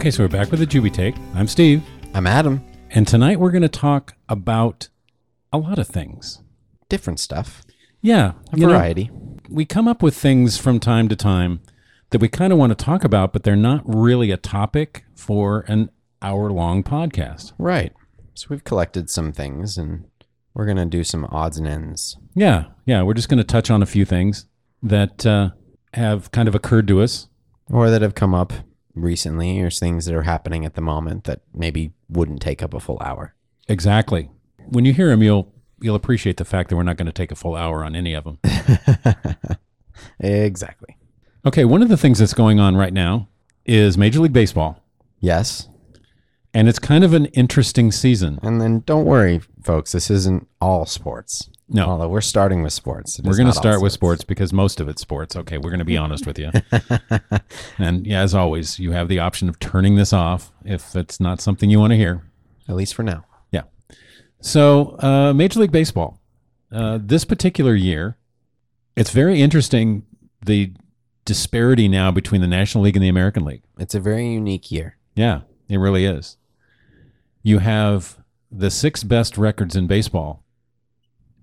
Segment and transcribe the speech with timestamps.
[0.00, 1.14] Okay, so we're back with the Juby Take.
[1.34, 1.82] I'm Steve,
[2.14, 2.64] I'm Adam.
[2.88, 4.88] and tonight we're going to talk about
[5.52, 6.42] a lot of things.
[6.88, 7.62] Different stuff.
[8.00, 9.10] Yeah, A you know, variety.
[9.50, 11.60] we come up with things from time to time
[12.08, 15.66] that we kind of want to talk about, but they're not really a topic for
[15.68, 15.90] an
[16.22, 17.52] hour-long podcast.
[17.58, 17.92] Right.
[18.32, 20.06] So we've collected some things and
[20.54, 22.16] we're going to do some odds and ends.
[22.34, 24.46] Yeah, yeah, we're just going to touch on a few things
[24.82, 25.50] that uh,
[25.92, 27.26] have kind of occurred to us.
[27.68, 28.54] Or that have come up
[28.94, 32.80] recently or things that are happening at the moment that maybe wouldn't take up a
[32.80, 33.34] full hour.
[33.68, 34.30] Exactly.
[34.68, 37.32] When you hear them, you'll you'll appreciate the fact that we're not going to take
[37.32, 38.38] a full hour on any of them.
[40.20, 40.96] exactly.
[41.46, 43.28] Okay, one of the things that's going on right now
[43.64, 44.82] is Major League Baseball,
[45.20, 45.68] Yes.
[46.52, 48.38] and it's kind of an interesting season.
[48.42, 49.92] And then don't worry, folks.
[49.92, 51.48] This isn't all sports.
[51.72, 51.86] No.
[51.86, 53.20] Although we're starting with sports.
[53.20, 55.36] It We're going to start with sports because most of it's sports.
[55.36, 56.50] Okay, we're going to be honest with you.
[57.78, 61.40] and yeah, as always, you have the option of turning this off if it's not
[61.40, 62.24] something you want to hear.
[62.68, 63.24] At least for now.
[63.52, 63.62] Yeah.
[64.40, 66.20] So, uh, Major League Baseball,
[66.72, 68.16] uh, this particular year,
[68.96, 70.04] it's very interesting
[70.44, 70.72] the
[71.24, 73.62] disparity now between the National League and the American League.
[73.78, 74.96] It's a very unique year.
[75.14, 76.36] Yeah, it really is.
[77.44, 78.18] You have
[78.50, 80.42] the six best records in baseball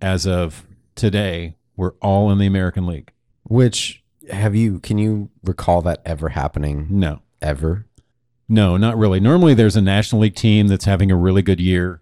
[0.02, 3.12] as of today were all in the American League.
[3.44, 7.22] Which have you, can you recall that ever happening No.
[7.42, 7.86] ever?
[8.50, 9.20] No, not really.
[9.20, 12.02] Normally, there's a National League team that's having a really good year,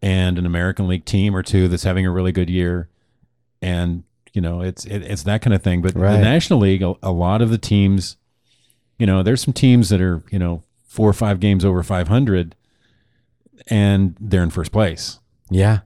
[0.00, 2.88] and an American League team or two that's having a really good year,
[3.60, 5.82] and you know it's it, it's that kind of thing.
[5.82, 6.12] But Right.
[6.12, 8.16] the National League, a, a lot of the teams,
[8.98, 12.54] you know, there's some teams that are you know four or five games over 500,
[13.68, 15.18] and they're in first place.
[15.50, 15.80] Yeah.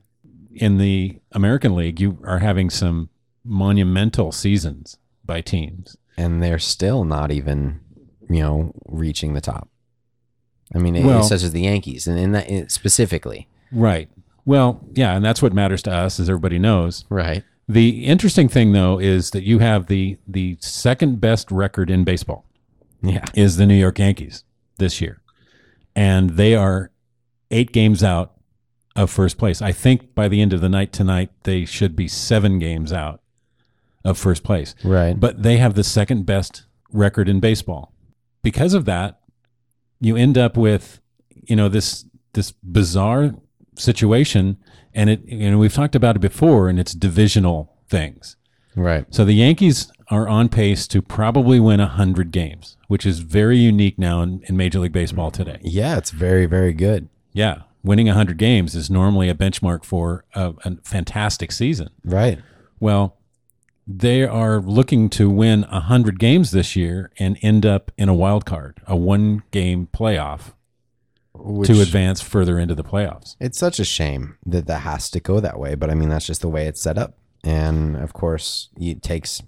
[0.60, 3.08] In the American League, you are having some
[3.44, 5.96] monumental seasons by teams.
[6.18, 7.78] and they're still not even,
[8.30, 9.68] you know, reaching the top.
[10.74, 14.08] I mean, it- Well- such as the Yankees, and in that specifically, Right.
[14.46, 17.04] Well, yeah, and that's what matters to us, as everybody knows.
[17.10, 17.44] right?
[17.68, 22.46] The interesting thing, though, is that you have the the second best record in baseball
[23.02, 24.42] Yeah, is the New York Yankees
[24.78, 25.20] this year,
[25.94, 26.90] and they are
[27.50, 28.32] eight games out
[28.96, 29.60] of first place.
[29.62, 33.20] I think by the end of the night tonight, they should be seven games out
[34.04, 34.74] of first place.
[34.84, 35.18] right.
[35.18, 37.92] But they have the second best record in baseball.
[38.42, 39.20] Because of that,
[40.00, 41.00] you end up with
[41.48, 43.34] you know this this bizarre
[43.76, 44.56] situation,
[44.94, 48.36] and it you know we've talked about it before, and it's divisional things.
[48.74, 49.06] right.
[49.10, 53.98] So the Yankees are on pace to probably win 100 games, which is very unique
[53.98, 55.58] now in, in Major League Baseball today.
[55.62, 57.08] Yeah, it's very, very good.
[57.32, 57.62] Yeah.
[57.86, 61.90] Winning 100 games is normally a benchmark for a, a fantastic season.
[62.04, 62.40] Right.
[62.80, 63.16] Well,
[63.86, 68.44] they are looking to win 100 games this year and end up in a wild
[68.44, 70.52] card, a one game playoff
[71.32, 73.36] Which, to advance further into the playoffs.
[73.38, 76.26] It's such a shame that that has to go that way, but I mean that's
[76.26, 77.16] just the way it's set up.
[77.44, 79.40] And of course, it takes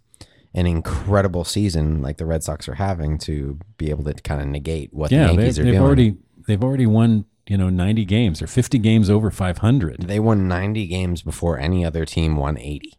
[0.54, 4.46] an incredible season like the Red Sox are having to be able to kind of
[4.46, 5.82] negate what Yeah, the they, Yankees are they've doing.
[5.84, 6.16] already
[6.46, 10.02] they've already won, you know, 90 games or 50 games over 500.
[10.02, 12.92] they won 90 games before any other team won 80.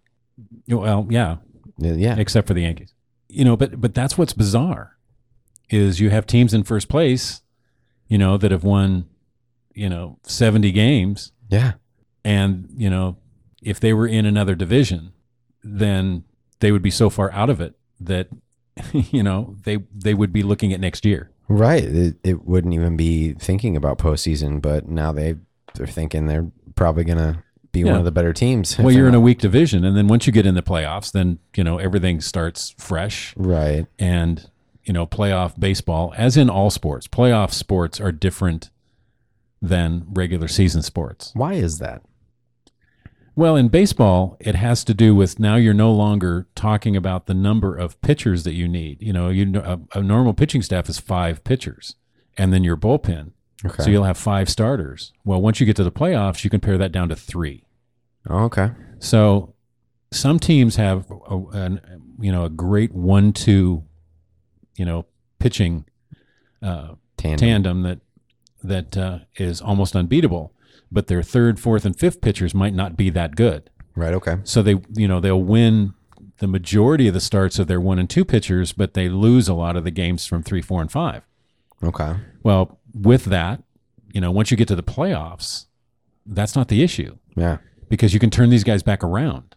[0.67, 1.37] Well, yeah,
[1.77, 2.15] Yeah.
[2.17, 2.93] except for the Yankees.
[3.27, 4.97] You know, but but that's what's bizarre
[5.69, 7.41] is you have teams in first place,
[8.07, 9.05] you know, that have won,
[9.75, 11.73] you know, 70 games Yeah.
[12.25, 13.17] and, you know,
[13.61, 15.11] if they were in another division,
[15.63, 16.23] then
[16.59, 18.29] they would be so far out of it that
[19.11, 21.29] you know, they they would be looking at next year.
[21.49, 21.83] Right.
[21.83, 25.35] It, it wouldn't even be thinking about postseason, but now they
[25.73, 27.87] they're thinking they're probably gonna be Yeah.
[27.91, 28.77] one of the better teams.
[28.77, 31.39] Well, you're in a weak division and then once you get in the playoffs, then,
[31.55, 33.85] you know, everything starts fresh right.
[33.97, 34.49] and
[34.85, 38.71] you know playoff baseball as in all sports playoff sports are different
[39.61, 42.01] than regular season sports Why is that?
[43.35, 47.33] Well in baseball it has to do with now you're no longer talking about the
[47.33, 50.89] number of pitchers that you need you know you know a, a normal pitching staff
[50.89, 51.95] is five pitchers
[52.37, 53.31] and then your bullpen
[53.65, 53.83] Okay.
[53.83, 56.77] so you'll have five starters well once you get to the playoffs you can pare
[56.77, 57.63] that down to three
[58.29, 58.71] Oh, okay.
[58.99, 59.53] so
[60.11, 61.81] some teams have a, an,
[62.19, 63.83] you know a great one-two
[64.77, 65.05] you know
[65.39, 65.85] pitching
[66.63, 67.37] uh, Tandem.
[67.37, 67.99] tandem that
[68.63, 70.53] that uh, is almost unbeatable,
[70.91, 73.69] but their third, fourth, and fifth pitchers might not be that good.
[73.95, 74.13] Right.
[74.13, 74.37] Okay.
[74.43, 75.93] So they you know they'll win
[76.39, 79.53] the majority of the starts of their one and two pitchers, but they lose a
[79.53, 81.23] lot of the games from three, four, and five.
[81.83, 82.15] Okay.
[82.43, 83.61] Well, with that,
[84.13, 85.65] you know, once you get to the playoffs,
[86.25, 87.57] that's not the issue Yeah.
[87.89, 89.53] because you can turn these guys back around.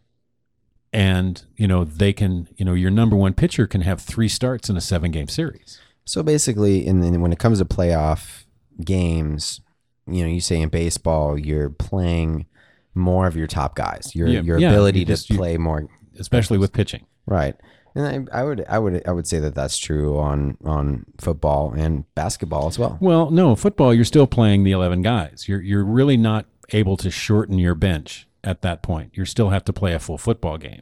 [0.93, 4.69] And, you know, they can, you know, your number one pitcher can have three starts
[4.69, 5.81] in a seven game series.
[6.05, 8.45] So basically, in the, when it comes to playoff
[8.85, 9.61] games,
[10.07, 12.47] you know, you say in baseball, you're playing
[12.95, 14.15] more of your top guys.
[14.15, 15.87] Your Yeah, your yeah, ability you to just- you- play more
[16.19, 17.07] especially with pitching.
[17.27, 17.55] right.
[17.95, 21.73] And I, I would I would I would say that that's true on on football
[21.77, 22.97] and basketball as well.
[23.03, 25.45] Well, no, football you're still playing the 11 guys.
[25.47, 29.11] You're you're really not able to shorten your bench at that point.
[29.15, 30.81] You still have to play a full football game.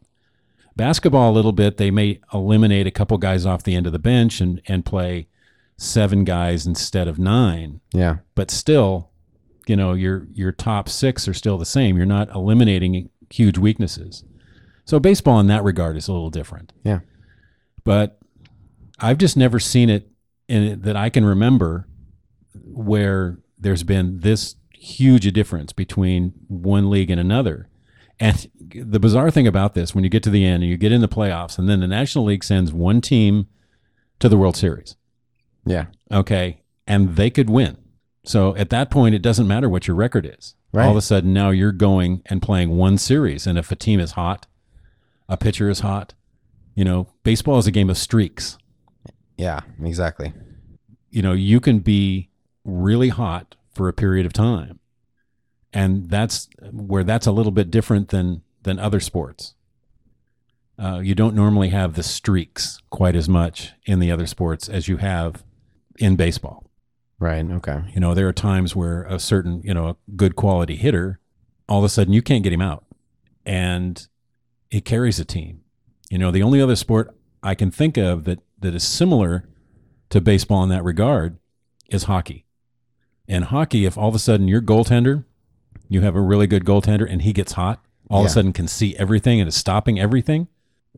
[0.76, 3.99] Basketball a little bit, they may eliminate a couple guys off the end of the
[3.99, 5.26] bench and and play
[5.76, 8.19] seven guys instead of 9, Yeah.
[8.34, 9.10] but still,
[9.70, 11.96] you know, your your top 6 are still the same.
[11.96, 14.25] You're not eliminating huge weaknesses.
[14.84, 16.72] So baseball in that regard is a little different.
[16.82, 17.00] Yeah.
[17.84, 18.19] But
[18.99, 20.11] I've just never seen it
[20.49, 21.87] in it that I can remember
[22.64, 27.69] where there's been this huge a difference between one league and another.
[28.19, 30.90] And the bizarre thing about this, when you get to the end and you get
[30.93, 33.46] in the playoffs, and then the National League sends one team
[34.19, 34.96] to the World Series,
[35.64, 35.87] Yeah.
[36.11, 37.76] okay, and they could win.
[38.25, 40.55] So at that point, it doesn't matter what your record is.
[40.72, 40.84] Right.
[40.84, 43.99] All of a sudden, now you're going and playing one series, and if a team
[43.99, 44.46] is hot,
[45.28, 46.14] a pitcher is hot.
[46.75, 48.56] You know, baseball is a game of streaks.
[49.37, 49.61] Yeah.
[49.82, 50.32] Exactly.
[51.11, 52.28] you know, you can be
[52.64, 54.78] really hot for a period of time.
[55.73, 59.55] And that's where that's a little bit different than than other sports.
[60.78, 64.88] Uh, you don't normally have the streaks quite as much in the other sports as
[64.88, 65.43] you have
[65.99, 66.69] in baseball.
[67.20, 67.49] Right.
[67.49, 67.82] Okay.
[67.94, 71.20] You know, there are times where a certain, you know, a good quality hitter,
[71.69, 72.84] all of a sudden you can't get him out.
[73.44, 74.06] And
[74.70, 75.61] it carries a team.
[76.08, 79.49] You know, the only other sport I can think of that that is similar
[80.11, 81.38] to baseball in that regard
[81.88, 82.46] is hockey.
[83.28, 85.25] And hockey, if all of a sudden your goaltender,
[85.88, 88.66] you have a really good goaltender and he gets hot, all of a sudden can
[88.66, 90.49] see everything and is stopping everything,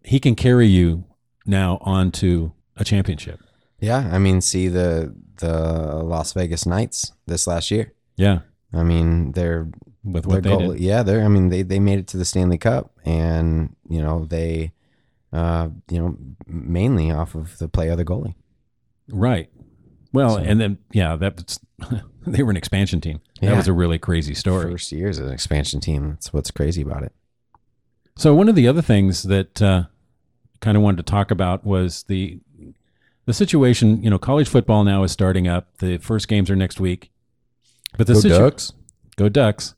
[0.02, 1.04] he can carry you
[1.46, 3.40] now onto a championship.
[3.82, 4.08] Yeah.
[4.10, 5.52] I mean, see the the
[6.02, 7.92] Las Vegas Knights this last year.
[8.16, 8.40] Yeah.
[8.72, 9.68] I mean, they're
[10.04, 10.80] With what they goal, did.
[10.80, 11.22] yeah, they're.
[11.24, 14.72] I mean, they they made it to the Stanley Cup, and you know they,
[15.32, 18.34] uh, you know, mainly off of the play of the goalie.
[19.10, 19.50] Right.
[20.12, 21.60] Well, So- and then yeah, that's
[22.26, 23.20] they were an expansion team.
[23.40, 23.56] That Yeah.
[23.56, 24.70] was a really crazy story.
[24.70, 26.10] First year as an expansion team.
[26.10, 27.12] That's what's crazy about it.
[28.16, 29.84] So one of the other things that uh,
[30.60, 32.40] kind of wanted to talk about was the
[33.26, 34.02] the situation.
[34.02, 35.76] You know, college football now is starting up.
[35.78, 37.10] The first games are next week,
[37.96, 38.34] but the situ-
[39.16, 39.74] go Ducks.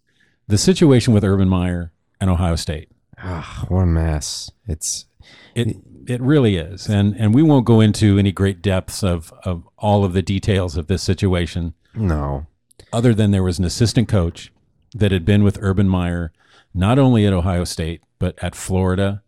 [0.47, 2.91] The situation with Urban Meyer and Ohio State.
[3.19, 4.51] Ah, what a mess!
[4.67, 5.07] It's
[5.55, 5.77] It
[6.07, 10.05] it really is, and and we won't go into any great depths of of all
[10.05, 11.75] of the details of this situation.
[11.95, 12.47] no,
[12.93, 14.53] other than there was an assistant coach
[14.95, 16.33] that had been with Urban Meyer,
[16.75, 19.23] not only at Ohio State, but at Florida.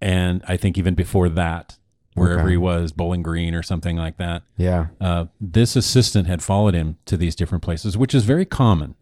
[0.00, 1.76] And I think even before that,
[2.14, 2.50] wherever Okay.
[2.52, 4.42] he was, Bowling Green or something like that.
[4.56, 8.94] yeah, Uh, this assistant had followed him to these different places, which is very common.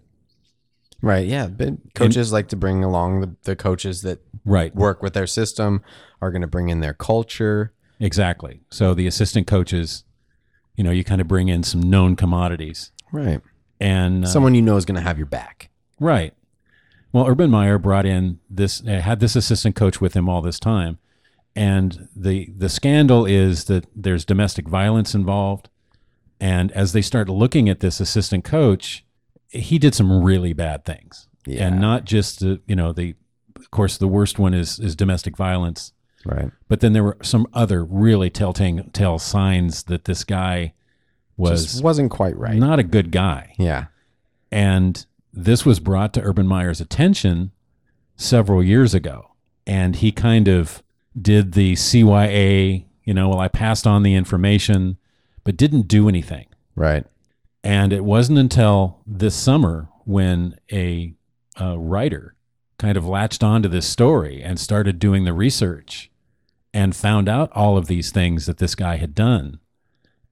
[1.00, 1.46] right, yeah.
[1.46, 4.74] But coaches like to bring along the, the coaches that Right.
[4.74, 5.82] work with their system
[6.20, 7.72] are going to bring in their culture.
[8.00, 8.60] Exactly.
[8.70, 10.04] So the assistant coaches,
[10.76, 12.92] you know, you kind of bring in some known commodities.
[13.12, 13.40] Right,
[13.80, 15.70] And uh, someone you know is going to have your back.
[16.00, 16.34] Right.
[17.12, 20.58] Well, Urban Meyer brought in this, uh, had this assistant coach with him all this
[20.60, 20.98] time,
[21.58, 25.68] and the the scandal is that there's domestic violence involved,
[26.40, 29.04] and as they start looking at this assistant coach,
[29.48, 31.66] he did some really bad things, Yeah.
[31.66, 33.14] and not just the you know the,
[33.56, 35.92] of course the worst one is is domestic violence,
[36.24, 40.74] Right, but then there were some other really telltale tell signs that this guy
[41.36, 42.56] was just wasn't quite right.
[42.56, 43.54] not a good guy.
[43.58, 43.86] yeah,
[44.52, 47.50] And this was brought to Urban Meyer's attention
[48.16, 49.32] several years ago.
[49.66, 50.82] And he kind of
[51.22, 54.98] did the CYA, you know, well, I passed on the information,
[55.44, 56.46] but didn't do anything.
[56.74, 57.04] right,
[57.64, 61.14] And it wasn't until this summer when a,
[61.60, 62.34] uh writer
[62.78, 66.10] kind of latched onto this story and started doing the research
[66.72, 69.58] and found out all of these things that this guy had done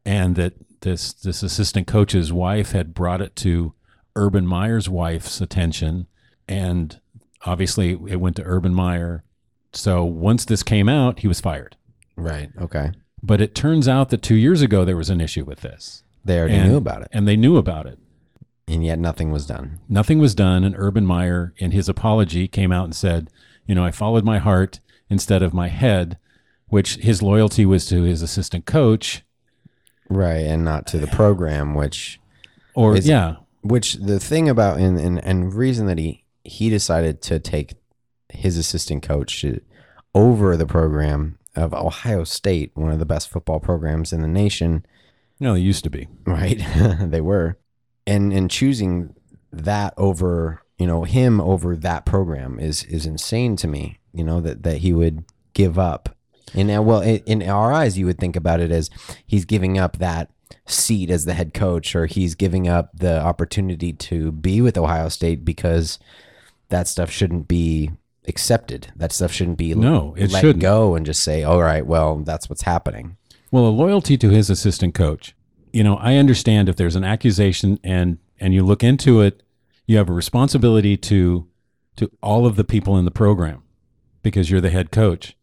[0.05, 3.75] and that this this assistant coach's wife had brought it to
[4.15, 6.07] Urban Meyer's wife's attention
[6.47, 7.01] and
[7.45, 9.25] obviously it went to Urban Meyer
[9.77, 11.77] so once this came out he was fired.
[12.17, 12.51] Right.
[12.61, 12.93] Okay,
[13.23, 16.03] but it turns out that 2 years ago there was an issue with this.
[16.25, 17.99] They already and, knew about it, and they knew about it.
[18.69, 19.79] And yet nothing was done.
[19.89, 23.31] nothing was done and urban meyer in his apology came out and said
[23.67, 26.19] you know i followed my heart instead of my head
[26.69, 29.23] which his loyalty was to his assistant coach.
[30.09, 32.21] Right, and not to the program, which
[32.75, 33.37] or Is- yeah.
[33.63, 37.75] which the thing about and and, and reason that he he decided to take
[38.37, 39.45] his assistant coach
[40.15, 44.85] over the program of Ohio State, one of the best football programs in the nation,
[45.41, 46.09] No, they used to be.
[46.27, 46.59] right?
[47.01, 47.59] they were,
[48.07, 49.15] and and choosing
[49.53, 53.99] that over you know him over that program is is insane to me.
[54.13, 55.25] You know that that he would
[55.55, 56.11] give up.
[56.55, 58.89] And now, well, in, in our eyes, you would think about it as
[59.27, 60.31] he's giving up that
[60.67, 65.09] seat as the head coach, or he's giving up the opportunity to be with Ohio
[65.09, 65.99] State because
[66.69, 67.91] that stuff shouldn't be
[68.29, 68.89] accepted.
[68.97, 70.61] That stuff shouldn't be No, it let shouldn't.
[70.63, 73.17] go and just say, "All right, well, that's what's happening."
[73.51, 75.35] Well, a loyalty to his assistant coach.
[75.73, 79.43] You know, I understand if there's an accusation and and you look into it,
[79.87, 81.47] you have a responsibility to
[81.97, 83.63] to all of the people in the program
[84.23, 85.37] because you're the head coach.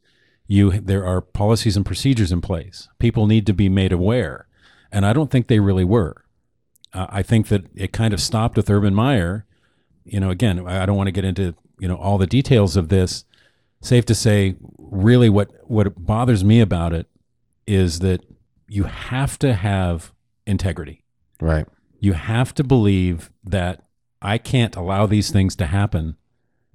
[0.47, 2.89] You there are policies and procedures in place.
[2.99, 4.47] People need to be made aware,
[4.91, 6.25] and I don't think they really were.
[6.93, 9.45] Uh, I think that it kind of stopped with Urban Meyer.
[10.03, 12.75] You know, again, I I don't want to get into you know all the details
[12.77, 13.25] of this.
[13.81, 17.07] Safe to say, really, what what bothers me about it
[17.67, 18.21] is that
[18.67, 20.13] you have to have
[20.45, 21.03] integrity.
[21.41, 21.65] Right.
[21.99, 23.83] You have to believe that
[24.21, 26.15] I can't allow these things to happen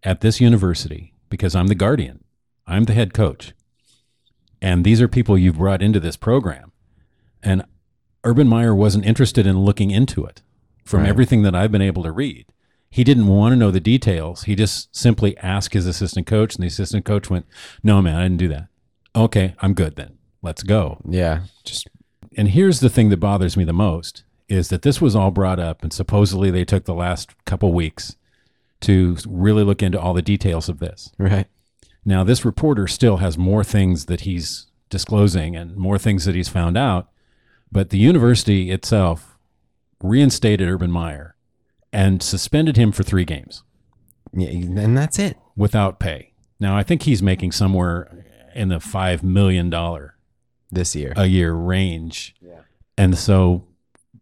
[0.03, 2.25] at this university because I'm the guardian.
[2.67, 3.55] I'm the head coach.
[4.61, 6.73] And these are people you've brought into this program.
[7.43, 7.65] And
[8.25, 10.43] Urban Meyer wasn't interested in looking into it
[10.85, 11.09] from Right.
[11.09, 12.47] everything that I've been able to read.
[12.91, 14.45] He didn't want to know the details.
[14.45, 17.47] He just simply asked his assistant coach, and the assistant coach went,
[17.83, 18.69] No, man, I didn't do that.
[19.15, 20.19] Okay, I'm good then.
[20.43, 21.41] Let's go Yeah.
[21.65, 21.89] Just
[22.37, 25.59] and here's the thing that bothers me the most is that this was all brought
[25.59, 28.17] up and supposedly they took the last couple weeks
[28.83, 31.47] to really look into all the details of this right.
[32.05, 36.49] now this reporter still has more things that he's disclosing and more things that he's
[36.49, 37.09] found out
[37.73, 39.37] but the university itself
[40.03, 41.35] reinstated urban meyer
[41.93, 43.63] and suspended him for three games
[44.33, 45.37] Yeah, and that's it.
[45.57, 50.17] without pay now i think he's making somewhere in the five million dollar
[50.71, 51.13] This year.
[51.17, 52.35] a year range.
[52.41, 52.61] Yeah.
[52.97, 53.65] And so,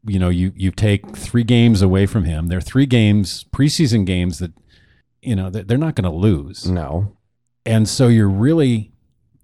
[0.06, 2.48] you know, you you take three games away from him.
[2.48, 4.52] They're three games, preseason games that,
[5.22, 6.66] you know, that they're not going to lose.
[6.68, 7.16] no.
[7.64, 8.92] And so you're really,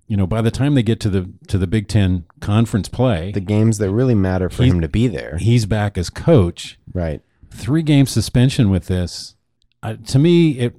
[0.07, 3.33] you know, by the time they get to the to the Big Ten conference play,
[3.33, 5.39] The games that really matter for him to be there.
[5.39, 6.79] he's back as coach.
[6.93, 7.23] Right.
[7.53, 9.35] Three game suspension with this,
[9.83, 10.75] uh, to me, it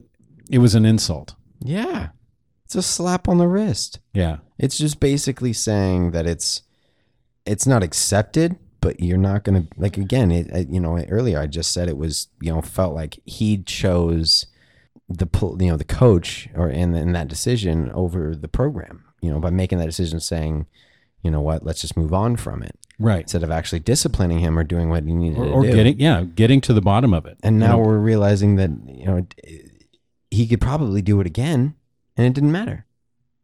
[0.49, 1.35] it was an insult.
[1.59, 2.09] Yeah.
[2.65, 3.99] It's a slap on the wrist.
[4.13, 6.63] Yeah, It's just basically saying that it's
[7.45, 11.47] it's not accepted, but you're not going to like again, it, you know, earlier I
[11.47, 14.47] just said it was, you know, felt like he chose
[15.09, 15.27] the
[15.59, 19.49] you know, the coach or in in that decision over the program, you know, by
[19.49, 20.65] making that decision saying,
[21.21, 23.21] you know what, let's just move on from it right.
[23.21, 25.71] instead of actually disciplining him or doing what he needed Or, to or do.
[25.73, 27.37] getting yeah, getting to the bottom of it.
[27.43, 29.27] And You now know, we're realizing that you know
[30.31, 31.75] he could probably do it again,
[32.17, 32.85] and it didn't matter.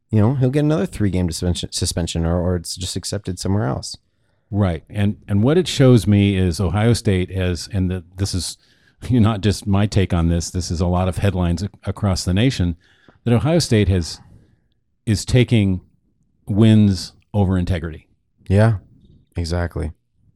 [0.10, 3.66] You know, he'll get another three game suspension, suspension, or or it's just accepted somewhere
[3.66, 3.96] else.
[4.52, 4.84] Right.
[4.90, 8.58] And and what it shows me is Ohio State has and the, this is
[9.12, 12.76] not just my take on this, this is a lot of headlines across the nation
[13.24, 14.20] that Ohio State has
[15.06, 15.82] is taking
[16.48, 18.08] wins over integrity
[18.48, 18.78] Yeah,
[19.36, 19.92] exactly.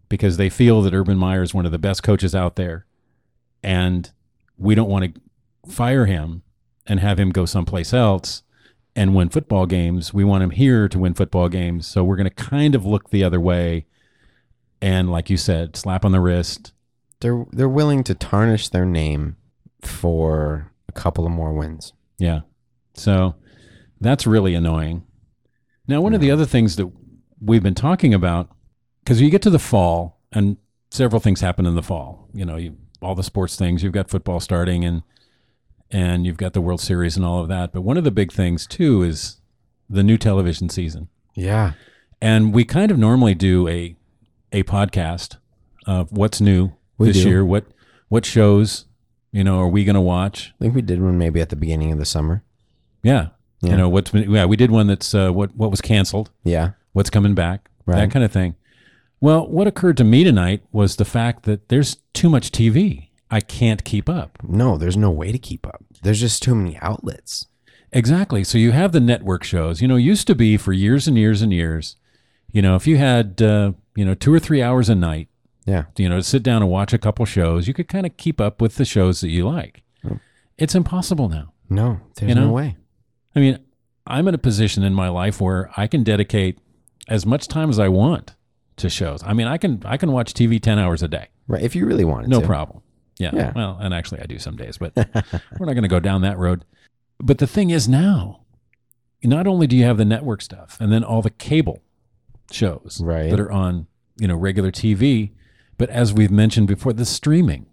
[0.10, 2.86] because they feel that Urban Meyer is one of the best coaches out there
[3.64, 4.12] and
[4.58, 5.22] we don't want to
[5.72, 6.44] fire him
[6.86, 8.44] and have him go someplace else
[8.96, 10.14] and win football games.
[10.14, 11.88] We want him here to win football games.
[11.88, 13.86] So we're going to kind of look the other way
[14.82, 16.74] and like you said, slap on the wrist.
[17.22, 19.38] They're they're willing to tarnish their name
[19.82, 21.94] for a couple of more wins.
[22.20, 22.42] Yeah.
[22.94, 23.36] So
[24.02, 25.04] that's really annoying.
[25.88, 26.92] Now, one of the other things that
[27.42, 28.50] we've been talking about,
[29.04, 30.58] because you get to the fall and
[30.90, 32.28] several things happen in the fall.
[32.34, 33.84] You know, you, all the sports things.
[33.84, 35.04] You've got football starting and
[35.92, 37.72] and you've got the World Series and all of that.
[37.72, 39.38] But one of the big things too is
[39.90, 41.08] the new television season.
[41.36, 41.74] Yeah,
[42.22, 43.96] And we kind of normally do a
[44.52, 45.38] a podcast
[45.88, 47.30] of what's new We this do.
[47.30, 47.46] year.
[47.46, 47.66] What
[48.10, 48.86] what shows
[49.32, 50.54] you know are we going to watch?
[50.60, 52.44] I think we did one maybe at the beginning of the summer.
[53.02, 53.30] Yeah.
[53.62, 53.72] Yeah.
[53.72, 56.72] You know what's been, yeah we did one that's uh, what what was canceled, Yeah,
[56.94, 57.96] what's coming back, Right.
[57.98, 58.56] that kind of thing.
[59.24, 63.08] Well, what occurred to me tonight was the fact that there's too much TV.
[63.32, 64.38] I can't keep up.
[64.44, 65.82] no, there's no way to keep up.
[66.02, 67.46] There's just too many outlets.
[67.94, 68.44] Exactly.
[68.44, 69.82] So you have the network shows.
[69.82, 71.96] You know, used to be for years and years and years.
[72.52, 75.30] You know, if you had uh, you know two or three hours a night,
[75.66, 78.18] Yeah, you know, to sit down and watch a couple shows, you could kind of
[78.18, 79.84] keep up with the shows that you like.
[80.58, 81.54] It's impossible now.
[81.70, 82.48] no, there's You know?
[82.48, 82.76] no way.
[83.38, 83.58] I mean,
[84.06, 86.60] I'm in a position in my life where I can dedicate
[87.08, 88.36] as much time as I want
[88.78, 89.22] to shows.
[89.24, 91.28] I mean, I can I can watch TV 10 hours a day.
[91.48, 92.48] Right, if you really wanted to No to.
[92.48, 92.82] problem.
[93.20, 93.32] Yeah.
[93.34, 93.52] Yeah.
[93.56, 96.38] Well, and actually I do some days, but we're not going to go down that
[96.38, 96.66] road.
[97.20, 98.42] But the thing is now,
[99.24, 101.82] not only do you have the network stuff and then all the cable
[102.52, 103.30] shows Right.
[103.30, 103.88] that are on
[104.18, 105.32] you know regular TV,
[105.78, 107.68] but as we've mentioned before, the streaming,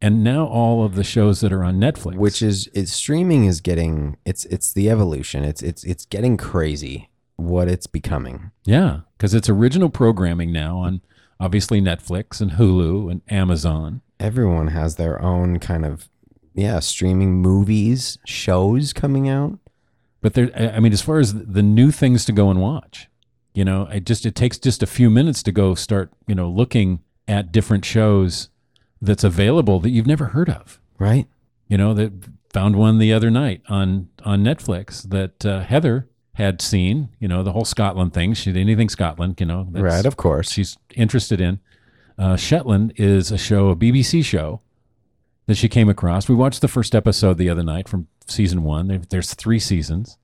[0.00, 3.60] and now all of the shows that are on Netflix, which is it's streaming is
[3.60, 5.44] getting it's it's the evolution.
[5.44, 8.50] It's it's it's getting crazy what it's becoming.
[8.64, 11.00] yeah, because it's original programming now on
[11.40, 14.02] obviously Netflix and Hulu and Amazon.
[14.20, 16.08] Everyone has their own kind of
[16.54, 19.58] yeah, streaming movies, shows coming out.
[20.20, 23.08] But there, I mean, as far as the new things to go and watch,
[23.52, 26.48] you know, it just it takes just a few minutes to go start, you know,
[26.48, 28.48] looking at different shows
[29.02, 30.80] that's available that you've never heard of.
[30.98, 31.26] Right?
[31.68, 32.12] You know, that
[32.50, 37.08] found one the other night on on Netflix that uh, Heather had seen.
[37.18, 38.34] You know, the whole Scotland thing.
[38.34, 40.50] She anything Scotland, you know, that's- right, of course.
[40.52, 41.58] she's interested in.
[42.18, 44.60] Uh, Shetland is a show, a BBC show
[45.46, 46.28] that she came across.
[46.28, 48.86] We watched the first episode the other night from season one.
[48.88, 50.16] There, there's three seasons.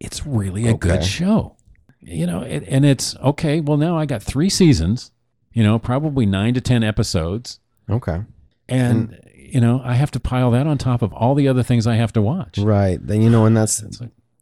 [0.00, 1.56] It's really a good show,
[2.00, 2.42] you know.
[2.42, 3.60] It, and it's okay.
[3.60, 5.10] Well, now I got three seasons.
[5.52, 7.58] You know, probably nine to ten episodes,
[7.90, 8.22] Okay.
[8.68, 11.86] and you know I have to pile that on top of all the other things
[11.86, 12.58] I have to watch.
[12.58, 12.98] Right.
[13.04, 13.82] Then you know, and that's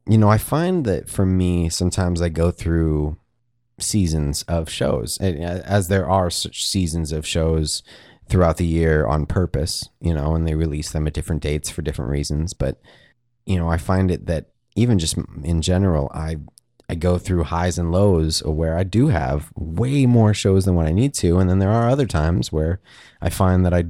[0.09, 3.17] you know, I find that for me, sometimes I go through
[3.79, 7.83] seasons of shows, and as there are such seasons of shows
[8.29, 11.83] throughout the year on purpose, you know, and they release them at different dates for
[11.83, 12.55] different reasons.
[12.55, 12.81] But
[13.47, 14.47] you know, I find it that
[14.77, 16.37] even just in general, I
[16.89, 20.87] I go through highs and lows where I do have way more shows than what
[20.87, 22.81] I need to, and then there are other times where
[23.21, 23.87] I find that I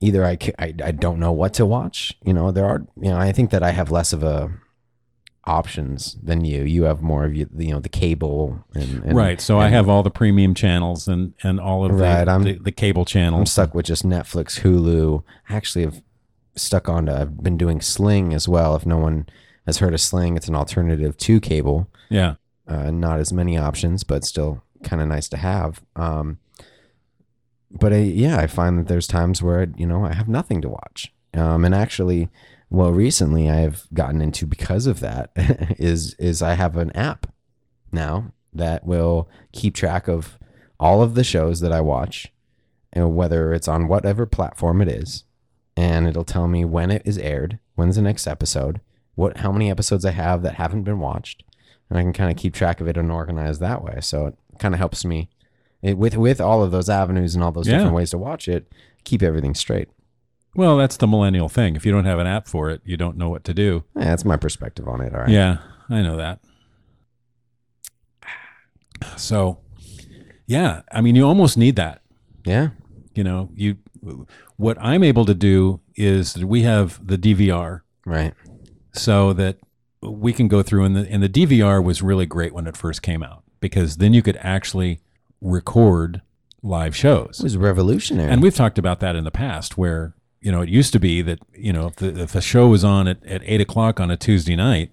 [0.00, 2.16] either I, I I don't know what to watch.
[2.24, 4.52] You know, there are you know I think that I have less of a
[5.48, 6.62] options than you.
[6.62, 9.40] You have more of you, you know the cable and, and right.
[9.40, 12.58] So I have all the premium channels and and all of the Right, I'm- the,
[12.58, 13.50] the cable I'm channels.
[13.52, 15.22] stuck with just Netflix, Hulu.
[15.48, 16.02] I actually have
[16.54, 17.20] stuck on to.
[17.20, 18.76] I've been doing Sling as well.
[18.76, 19.26] If no one
[19.66, 21.88] has heard of Sling, it's an alternative to cable.
[22.10, 22.34] Yeah.
[22.66, 25.80] uh, not as many options, but still kind of nice to have.
[25.96, 26.38] Um,
[27.70, 30.60] but I, yeah, I find that there's times where I, you know I have nothing
[30.62, 31.12] to watch.
[31.34, 32.28] Um, and actually,
[32.70, 35.30] well, recently I've gotten into because of that
[35.78, 37.26] is is I have an app
[37.92, 40.38] now that will keep track of
[40.80, 42.32] all of the shows that I watch,
[42.92, 45.24] and whether it's on whatever platform it is,
[45.76, 48.80] and it'll tell me when it is aired, when's the next episode,
[49.14, 51.42] what how many episodes I have that haven't been watched
[51.90, 53.98] and I can kind of keep track of it and organize that way.
[54.02, 55.30] So it kind of helps me
[55.82, 57.78] it, with with all of those avenues and all those Yeah.
[57.78, 58.70] different ways to watch it,
[59.04, 59.88] keep everything straight.
[60.58, 61.76] Well, that's the millennial thing.
[61.76, 63.84] If you don't have an app for it, you don't know what to do.
[63.94, 65.14] Yeah, that's my perspective on it.
[65.14, 65.30] All right.
[65.30, 66.40] Yeah, I know that.
[69.16, 69.58] So,
[70.48, 72.02] yeah, I mean, you almost need that.
[72.44, 72.70] Yeah.
[73.14, 73.76] You know, you
[74.56, 78.34] what I'm able to do is that we have the DVR Right.
[78.92, 79.58] so that
[80.02, 83.00] we can go through and the and the DVR was really great when it first
[83.00, 84.98] came out because then you could actually
[85.40, 86.20] record
[86.64, 87.38] live shows.
[87.38, 88.28] It was revolutionary.
[88.32, 91.22] And we've talked about that in the past, where you know it used to be
[91.22, 94.10] that you know if, the, if a show was on at, at eight o'clock on
[94.10, 94.90] a Tuesday night,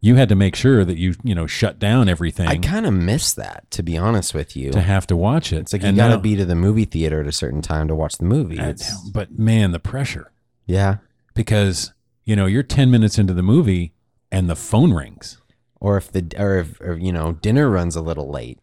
[0.00, 2.94] you had to make sure that you you know shut down everything I kind of
[2.94, 4.70] miss that, to be honest with you.
[4.72, 5.58] to have to watch it.
[5.58, 7.94] It's like you got to be to the movie theater at a certain time to
[7.94, 8.60] watch the movie.
[8.60, 8.74] I-
[9.12, 10.32] but man, the pressure
[10.66, 10.96] yeah.
[11.34, 11.92] because
[12.24, 13.92] you know you're ten minutes into the movie
[14.30, 15.40] and the phone rings.
[15.80, 18.58] Or if the or if or, you know dinner runs a little late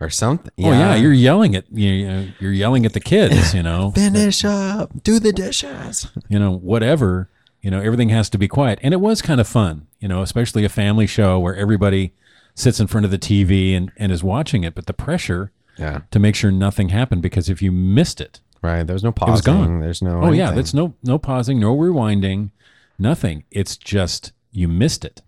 [0.00, 0.50] or something.
[0.58, 3.54] Oh yeah, you're yelling at you know, you're yelling at the kids.
[3.54, 6.08] You know, finish up, do the dishes.
[6.28, 7.28] you know, whatever,
[7.62, 8.78] you know, everything has to be quiet.
[8.82, 12.12] And it was kind of fun, you know, especially a family show where everybody
[12.54, 14.74] sits in front of the TV and, and is watching it.
[14.74, 16.00] But the pressure Yeah.
[16.10, 18.84] to make sure nothing happened because if you missed it, Right.
[18.86, 19.32] There's no pausing.
[19.32, 19.80] was gone.
[19.80, 20.22] There's no.
[20.22, 20.56] oh, yeah, anything.
[20.56, 22.50] that's no no pausing, no rewinding,
[22.98, 23.44] nothing.
[23.50, 25.20] It's just you missed it.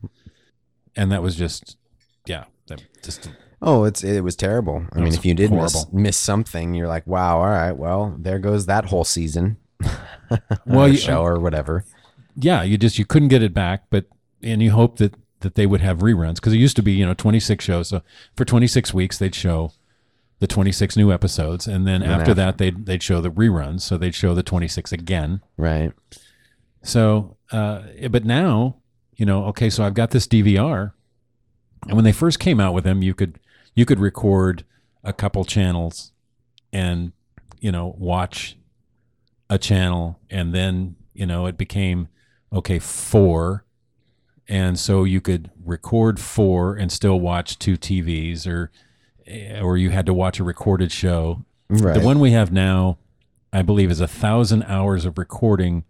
[0.96, 1.76] And that was just,
[2.26, 3.28] yeah, that just
[3.60, 4.86] Oh, it's it was terrible.
[4.92, 8.38] I mean, if you did miss, miss something, you're like, wow, all right, well, there
[8.38, 9.56] goes that whole season.
[10.66, 11.84] Well, or you- show or whatever.
[12.36, 14.04] yeah, you just you couldn't get it back, but
[14.42, 17.06] and you hope that that they would have reruns because it used to be you
[17.06, 17.88] know 26 shows.
[17.88, 18.02] So
[18.36, 19.72] for 26 weeks they'd show
[20.40, 23.80] the 26 new episodes, and then then after after- that they'd they'd show the reruns.
[23.80, 25.40] So they'd show the 26 again.
[25.56, 25.92] Right.
[26.82, 28.76] So, uh, but now
[29.16, 30.92] you know, okay, so I've got this DVR,
[31.86, 33.40] and when they first came out with them, you could
[33.78, 34.64] you could record
[35.04, 36.10] a couple channels,
[36.72, 37.12] and
[37.60, 38.58] you know watch
[39.48, 42.08] a channel, and then you know it became
[42.52, 43.64] okay four,
[44.48, 48.72] and so you could record four and still watch two TVs, or
[49.28, 51.44] eh, or you had to watch a recorded show.
[51.68, 51.94] Right.
[51.94, 52.98] The one we have now,
[53.52, 55.84] I believe, is a thousand hours of recording,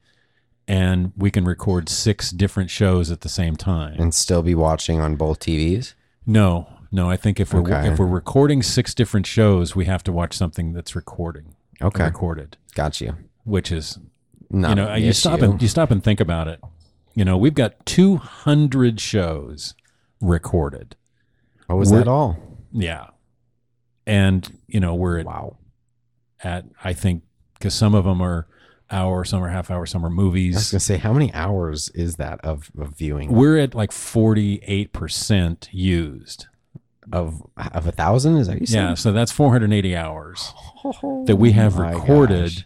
[0.67, 3.99] and we can record six different shows at the same time.
[3.99, 5.95] and still be watching on both TVs.
[6.27, 7.89] No, No, I think if we're Okay.
[7.93, 12.57] if we're recording six different shows, we have to watch something that's recording Okay, recorded,
[12.75, 13.15] got you.
[13.45, 13.99] which is
[14.51, 16.61] Not you know you stop and you stop and think about it.
[17.15, 19.75] You know, we've got 200 shows
[20.21, 20.97] recorded.
[21.69, 22.39] Oh, was we're- that all?
[22.73, 23.09] Yeah.
[24.07, 25.57] And, you know, we're at, Wow.
[26.43, 27.25] at I think,
[27.55, 28.47] because some of them are
[28.91, 30.55] hour, some are half hour, some are movies.
[30.55, 33.91] I was gonna say, how many hours is that of, of viewing We're at like
[33.91, 36.47] 48% used.
[37.13, 38.37] Of of a thousand?
[38.37, 38.95] Is that you Yeah.
[38.95, 40.53] So that's 480 hours
[40.85, 42.55] oh that we have Oh recorded.
[42.55, 42.65] gosh.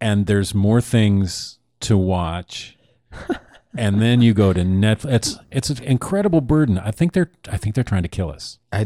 [0.00, 2.76] And there's more things to watch.
[3.76, 5.12] and then you go to Netflix.
[5.12, 6.78] It's it's an incredible burden.
[6.78, 8.58] I think they're I think they're trying to kill us.
[8.72, 8.84] I,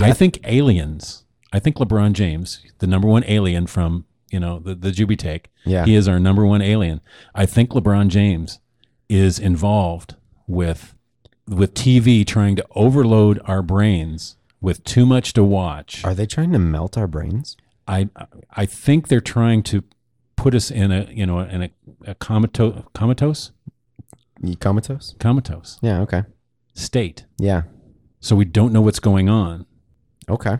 [0.00, 1.24] I think aliens.
[1.52, 5.50] I think LeBron James, the number one alien from you know the the Juby take,
[5.64, 5.84] yeah.
[5.84, 7.00] he is our number one alien.
[7.34, 8.58] I think LeBron James
[9.08, 10.14] is involved
[10.46, 10.94] with
[11.48, 16.04] with TV trying to overload our brains with too much to watch.
[16.04, 17.56] Are they trying to melt our brains?
[17.88, 18.08] I
[18.52, 19.82] I think they're trying to
[20.36, 21.70] put us in a you know in a,
[22.06, 23.50] a comatose comatose
[24.42, 25.14] You comatose?
[25.18, 26.00] comatose Yeah.
[26.02, 26.22] Okay.
[26.74, 27.62] state, Yeah.
[28.20, 29.66] so we don't know what's going on.
[30.28, 30.58] Okay.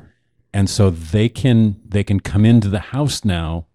[0.52, 3.66] and so they can they can come into the house now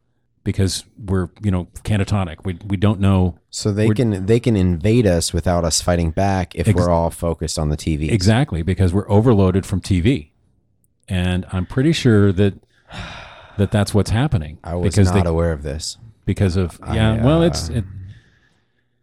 [0.48, 5.06] because we're you know catatonic we we don't know So they can they can invade
[5.06, 8.10] us without us fighting back if Ex- we're all focused on the TV.
[8.10, 10.30] exactly because we're overloaded from TV
[11.10, 12.54] and I'm pretty sure that
[13.58, 15.98] that that's what's happening I was because not they, aware of this.
[16.26, 17.84] because of I, yeah well uh, it's it,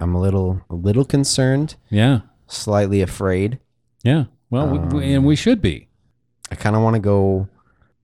[0.01, 3.59] I'm a little a little concerned, yeah slightly afraid.
[4.03, 5.89] yeah well we, we, and we should be
[6.51, 7.49] I kind of want to go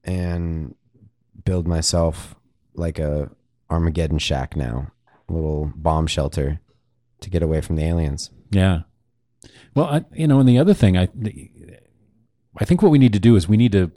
[0.05, 0.75] and
[1.47, 2.35] build myself
[2.75, 3.31] like a
[3.71, 4.93] Armageddon shack now,
[5.29, 6.61] a little bomb shelter
[7.21, 8.31] to get away from the aliens.
[8.51, 8.81] Yeah.
[9.75, 11.09] Well, I, you know, and the other thing, I,
[12.59, 13.93] I think what we need to do is we need to,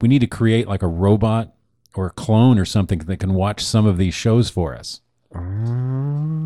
[0.00, 1.54] we need to create like a robot
[1.94, 5.00] or a clone or something that can watch some of these shows for us.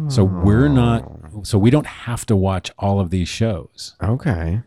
[0.09, 4.63] So we're not, so we don't have to watch all of these shows okay.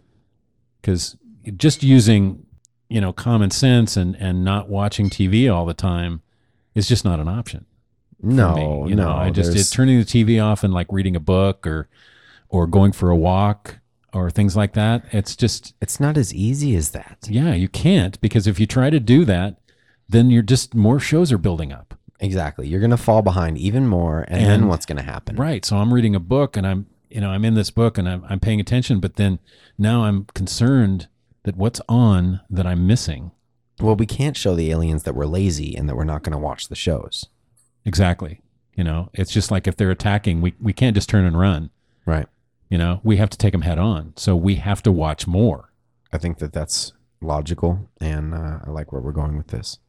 [0.81, 1.17] because
[1.57, 2.45] just using,
[2.87, 6.21] you know, common sense and and not watching TV all the time
[6.75, 7.65] is just not an option.
[8.21, 9.05] No, me, you no.
[9.09, 11.89] know, I just it's turning the TV off and like reading a book or
[12.49, 13.79] or going for a walk
[14.13, 15.03] or things like that.
[15.11, 17.17] It's just it's not as easy as that.
[17.29, 19.57] yeah, you can't because if you try to do that,
[20.07, 21.95] then you're just more shows are building up.
[22.19, 22.67] Exactly.
[22.67, 25.35] You're gonna fall behind even more, and, then And- what's gonna happen?
[25.35, 25.65] Right.
[25.65, 28.23] So I'm reading a book and I'm you know, I'm in this book and I'm
[28.29, 29.39] I'm paying attention, but then
[29.77, 31.07] now I'm concerned
[31.43, 33.31] that what's on that I'm missing.
[33.79, 36.67] Well, we can't show the aliens that we're lazy and that we're not gonna watch
[36.67, 37.25] the shows.
[37.85, 38.41] Exactly.
[38.75, 41.69] You know, it's just like if they're attacking, we we can't just turn and run.
[42.05, 42.27] Right.
[42.69, 44.13] You know, we have to take them head on.
[44.15, 45.71] So we have to watch more.
[46.11, 49.79] I think that that's logical, and uh, I like where we're going with this.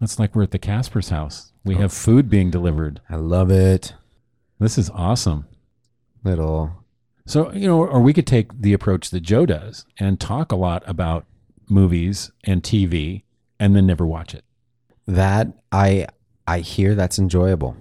[0.00, 1.52] It's like we're at the Casper's house.
[1.64, 3.00] We have food being delivered.
[3.10, 3.94] I love it.
[4.58, 5.46] This is awesome.
[6.24, 6.84] Little
[7.26, 10.56] So, you know, or we could take the approach that Joe does and talk a
[10.56, 11.26] lot about
[11.70, 13.22] movies and TV
[13.58, 14.44] and then never watch it.
[15.06, 16.06] that I
[16.46, 17.76] I hear that's enjoyable,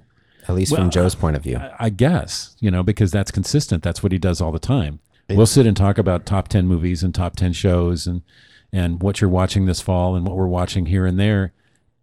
[0.48, 1.58] at least Well, from Joe's point of view.
[1.58, 3.82] I, I guess, you know, because that's consistent.
[3.82, 5.00] That's what he does all the time.
[5.30, 8.24] We'll sit and talk about top 10 movies and top 10 shows and,
[8.72, 11.54] and what you're watching this fall and what we're watching here and there.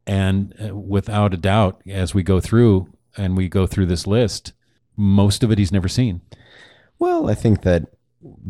[0.07, 4.53] And uh, without a doubt, as we go through and we go through this list,
[4.96, 6.20] most of it he's never seen.
[7.01, 7.87] Well, I think that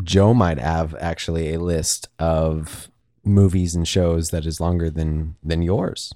[0.04, 2.90] Joe might have actually a list of
[3.26, 6.12] movies and shows that is longer than than yours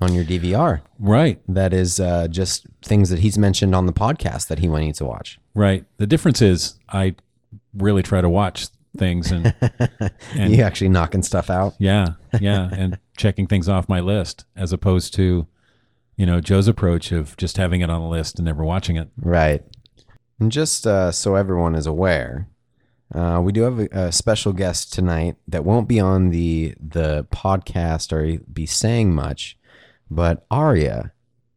[0.00, 0.80] on your DVR.
[0.98, 1.40] Right.
[1.46, 5.04] That is uh, just things that he's mentioned on the podcast that he wanted to
[5.04, 5.38] watch.
[5.54, 5.84] Right.
[5.98, 7.14] The difference is I
[7.74, 9.54] really try to watch things and
[10.34, 11.74] And- you actually knocking stuff out.
[11.78, 15.46] yeah, yeah, and checking things off my list as opposed to,
[16.16, 19.08] you know, Joe's approach of just having it on a list and never watching it.
[19.16, 19.62] Right.
[20.40, 22.48] And just uh, so everyone is aware,
[23.14, 27.24] uh, we do have a, a special guest tonight that won't be on the the
[27.30, 29.56] podcast or be saying much,
[30.10, 31.12] but Aria,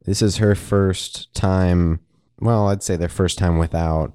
[0.06, 2.00] this is her first time.
[2.40, 4.14] Well, I'd say their first time without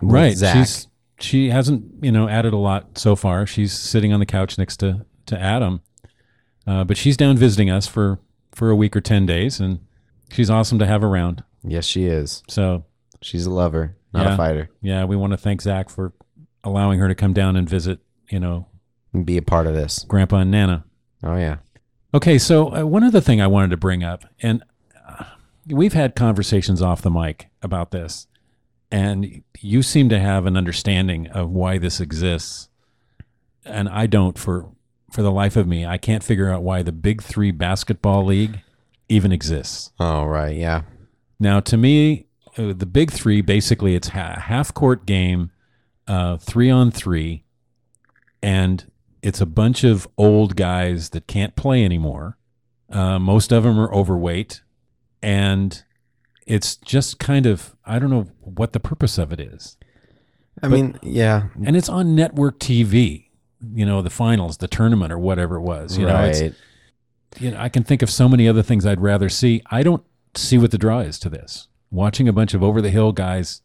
[0.00, 0.36] with right.
[0.36, 0.56] Zach.
[0.56, 3.46] She's she hasn't, you know, added a lot so far.
[3.46, 5.80] She's sitting on the couch next to to Adam.
[6.66, 8.18] Uh, but she's down visiting us for
[8.52, 9.80] for a week or 10 days and
[10.32, 11.44] she's awesome to have around.
[11.62, 12.42] yes, she is.
[12.48, 12.84] So,
[13.22, 14.34] She's a lover, not Yeah.
[14.34, 14.70] a fighter.
[14.82, 16.12] yeah, we want to thank Zach for
[16.66, 18.66] allowing her to come down and visit, you know,
[19.14, 20.04] And be a part of this.
[20.08, 20.84] Grandpa and Nana.
[21.22, 21.58] Oh yeah.
[22.12, 24.62] Okay, so uh, one other thing I wanted to bring up, and
[25.08, 25.24] uh,
[25.68, 28.26] we've had conversations off the mic about this,
[28.90, 32.68] and you seem to have an understanding of why this exists.
[33.64, 34.70] and I don't for
[35.12, 38.60] for the life of me, I can't figure out why the Big Three basketball league
[39.08, 39.90] even exists.
[40.00, 40.56] Oh, right.
[40.56, 40.82] Yeah.
[41.38, 42.26] Now, to me,
[42.58, 45.50] uh, the Big Three basically it's a half court game,
[46.06, 47.44] uh, three on three,
[48.42, 48.90] and
[49.22, 52.38] it's a bunch of old guys that can't play anymore.
[52.90, 54.62] Uh, most of them are overweight,
[55.22, 55.84] and
[56.46, 59.76] it's just kind of I don't know what the purpose of it is.
[60.62, 61.48] I mean, yeah.
[61.64, 63.24] And it's on network TV.
[63.74, 65.98] You know, the finals, the tournament, or whatever it was.
[65.98, 66.40] You know, it's,
[67.40, 69.62] you know, I can think of so many other things I'd rather see.
[69.70, 71.68] I don't see what the draw is to this.
[71.90, 73.62] Watching a bunch of over the hill guys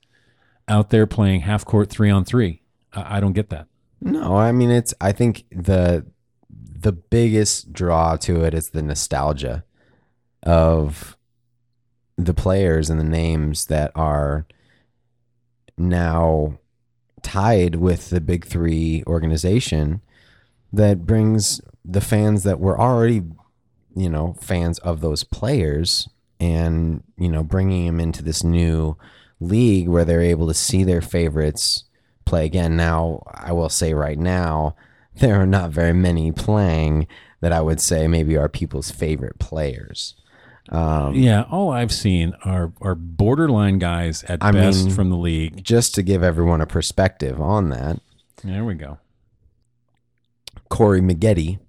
[0.71, 2.62] out there playing half court three on three,
[2.93, 3.67] I, I don't get that.
[4.01, 6.05] No, I mean it's I think the
[6.49, 9.63] the biggest draw to it is the nostalgia
[10.41, 11.15] of
[12.17, 14.47] the players and the names that are
[15.77, 16.57] now
[17.21, 20.01] tied with the big 3 organization
[20.73, 23.21] that brings the fans that were already
[23.95, 28.97] you know fans of those players and you know bringing them into this new
[29.41, 31.84] league where they're able to see their favorites
[32.25, 32.77] play again.
[32.77, 34.75] Now, I will say right now,
[35.15, 37.08] there are not very many playing
[37.41, 40.15] that I would say maybe are people's favorite players.
[40.69, 45.17] Um, Yeah, all I've seen are are borderline guys at I best mean- from the
[45.17, 45.63] league.
[45.63, 47.99] just to give everyone a perspective on that,
[48.43, 48.99] There we go.
[50.69, 51.60] Corey Maggette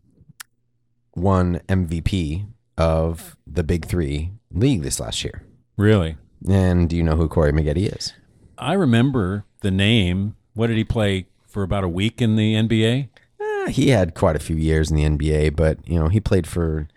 [1.17, 2.47] won MVP
[2.79, 5.43] of the Big Three league this last year.
[5.77, 6.17] Really,
[6.49, 8.13] And do you know who Corey Maggette is?
[8.59, 10.37] I remember the name.
[10.55, 13.09] What did he play for about a week in the NBA?
[13.41, 16.47] Eh, he had quite a few years in the NBA, but you know he played
[16.47, 16.89] for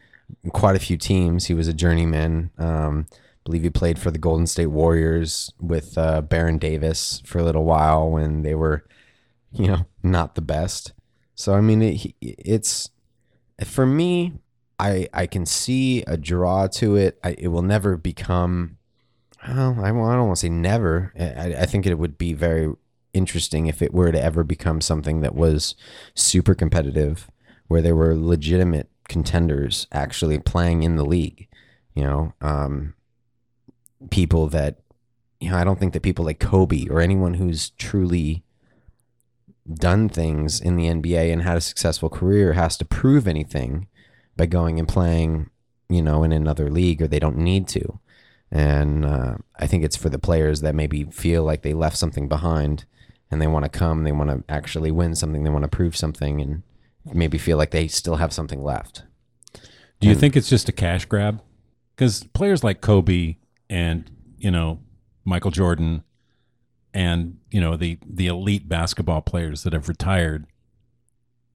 [0.54, 1.46] quite a few teams.
[1.46, 2.52] He was a journeyman.
[2.58, 7.40] Um, I believe he played for the Golden State Warriors with uh, Baron Davis for
[7.40, 8.86] a little while when they were,
[9.52, 10.94] you know, not the best.
[11.36, 12.90] So I mean, it, it's
[13.64, 14.34] for me.
[14.78, 17.20] I I can see a draw to it.
[17.24, 18.75] I, it will never become.
[19.48, 21.14] Well, I, don't- I don't want to say never.
[21.20, 22.74] I, I think it would be very
[23.14, 25.76] interesting if it were to ever become something that was
[26.16, 27.30] super competitive,
[27.68, 31.48] where there were legitimate contenders actually playing in the league.
[31.94, 32.94] You know, um,
[34.10, 34.80] people that
[35.40, 38.44] you know, I don't think that people like Kobe or anyone who's truly
[39.72, 43.88] done things in the NBA and had a successful career has to prove anything
[44.38, 45.50] by going and playing,
[45.90, 48.00] you know, in another league or they don't need to.
[48.52, 52.28] And uh, I think it's for the players that maybe feel like they left something
[52.30, 52.86] behind
[53.32, 55.96] and they want to come, they want to actually win something, they want to prove
[55.98, 56.62] something, and
[57.14, 59.04] maybe feel like they still have something left.
[60.00, 61.42] Do you And- think it's just a cash grab?
[61.96, 63.38] Because players like Kobe
[63.70, 64.80] and you know
[65.24, 66.04] Michael Jordan
[66.94, 70.46] and you know the the elite basketball players that have retired,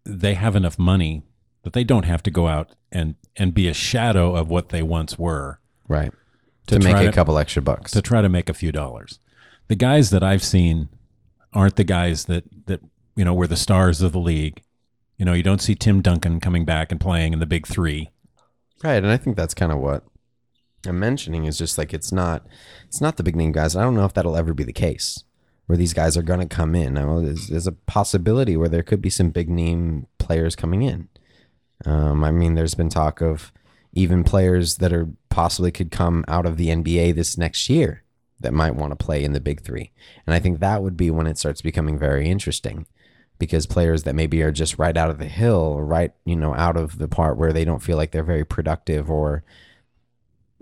[0.05, 1.23] they have enough money
[1.63, 4.83] that they don't have to go out and and be a shadow of what they
[4.83, 6.13] once were Right.
[6.71, 7.91] To To, make a to- couple extra bucks.
[7.93, 9.19] to try to make a few dollars.
[9.69, 10.89] The guys that I've seen
[11.53, 12.81] aren't the guys that that
[13.17, 14.63] you know were the stars of the league.
[15.19, 18.09] You know, you don't see Tim Duncan coming back and playing in the big three.
[18.83, 20.05] Right, and I think that's kind of what
[20.87, 22.47] I'm mentioning is just like it's not
[22.89, 23.77] it's not the big name guys.
[23.77, 25.25] I don't know if that'll ever be the case
[25.67, 26.97] where these guys are going to come in.
[26.99, 30.83] I know there's, there's a possibility where there could be some big name players coming
[30.83, 31.09] in.
[31.85, 33.53] Um, I mean, there's been talk of
[33.93, 38.03] even players that are possibly could come out of the NBA this next year
[38.41, 39.91] that might want to play in the big three,
[40.27, 42.87] and I think that would be when it starts becoming very interesting
[43.41, 46.77] because players that maybe are just right out of the hill right you know out
[46.77, 49.43] of the part where they don't feel like they're very productive or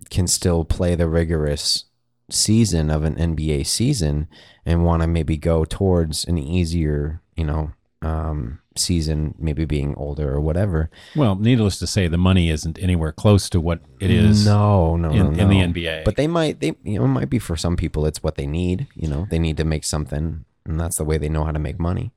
[0.09, 1.85] can still play the rigorous
[2.31, 4.29] season of an NBA season
[4.65, 10.33] and want to maybe go towards an easier you know um, season maybe being older
[10.33, 14.45] or whatever Well, needless to say, the money isn't anywhere close to what it is
[14.47, 15.61] no no in, no, in the.
[15.83, 16.05] NBA.
[16.05, 18.47] but they might they you know it might be for some people it's what they
[18.47, 21.53] need you know they need to make something and that's the way they know how
[21.53, 22.13] to make money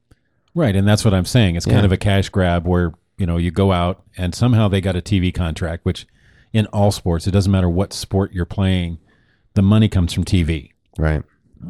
[0.54, 1.56] right, and that's what I'm saying.
[1.56, 1.86] It's kind Yeah.
[1.86, 5.02] of a cash grab where you know you go out and somehow they got a
[5.02, 6.06] TV contract, which
[6.52, 8.98] in all sports, it doesn't matter what sport you're playing,
[9.54, 10.72] the money comes from TV.
[10.98, 11.24] right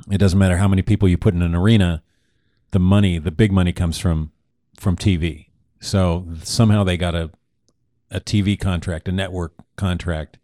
[0.10, 2.02] It doesn't matter how many people you put in an arena,
[2.72, 4.32] the money, the big money comes from
[4.82, 5.48] from TV.
[5.80, 7.30] So somehow they got a
[8.10, 10.38] a TV contract, a network contract,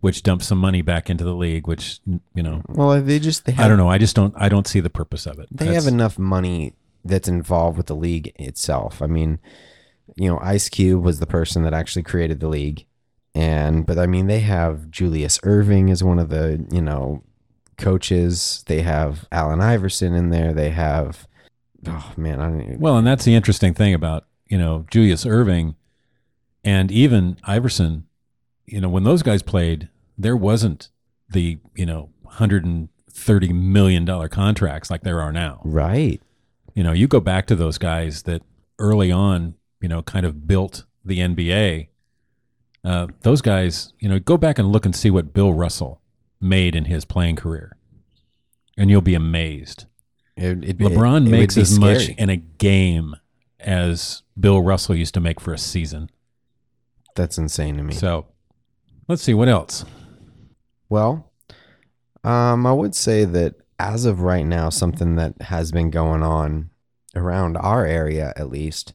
[0.00, 1.68] which dumps some money back into the league.
[1.68, 2.00] Which
[2.34, 3.88] you know, well they just they have I don't know.
[3.90, 4.34] I just don't.
[4.36, 5.48] I don't see the purpose of it.
[5.50, 9.00] they That's- have enough money that's involved with the league itself.
[9.02, 9.38] I mean,
[10.16, 12.86] you know, Ice Cube was the person that actually created the league.
[13.34, 17.22] And but I mean they have Julius Erving as one of the, you know,
[17.76, 18.64] coaches.
[18.66, 20.52] They have Allen Iverson in there.
[20.54, 21.28] They have
[21.90, 25.74] Oh man, I even, Well, and that's the interesting thing about, you know, Julius Erving
[26.64, 28.06] and even Iverson,
[28.66, 30.88] you know, when those guys played, there wasn't
[31.30, 35.60] the, you know, 130 million dollar contracts like there are now.
[35.64, 36.20] right.
[36.74, 38.42] You know, you go back to those guys that
[38.78, 41.88] early on, you know, kind of built the NBA.
[42.84, 46.00] Uh, those guys, you know, go back and look and see what Bill Russell
[46.40, 47.76] made in his playing career,
[48.76, 49.86] and you'll be amazed.
[50.38, 53.16] It, it, LeBron it- makes as much in a game
[53.58, 56.10] as Bill Russell used to make for a season.
[57.16, 57.94] That's insane to me.
[57.94, 58.26] So,
[59.08, 59.84] let's see what else.
[60.88, 61.32] Well,
[62.22, 66.70] um, I would say that as of right now, something that has been going on
[67.16, 68.94] around our area, at least,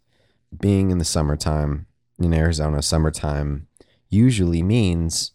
[0.57, 3.67] being in the summertime in Arizona, summertime
[4.09, 5.31] usually means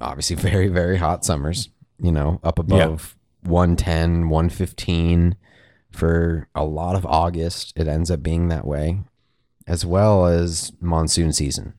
[0.00, 1.68] obviously very, very hot summers,
[2.00, 5.36] you know, up above 110, 115
[5.90, 7.72] for a lot of August.
[7.76, 9.00] It ends up being that way,
[9.66, 11.74] as well as monsoon season.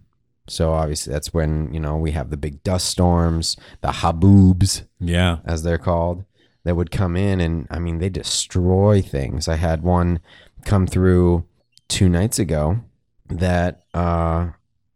[0.48, 5.38] So obviously that's when, you know, we have the big dust storms, the haboobs Yeah,
[5.46, 6.26] as they're called,
[6.64, 9.48] that would come in and I mean they destroy things.
[9.48, 10.20] I had one
[10.66, 11.46] come through
[11.88, 12.82] two nights ago
[13.28, 14.50] that uh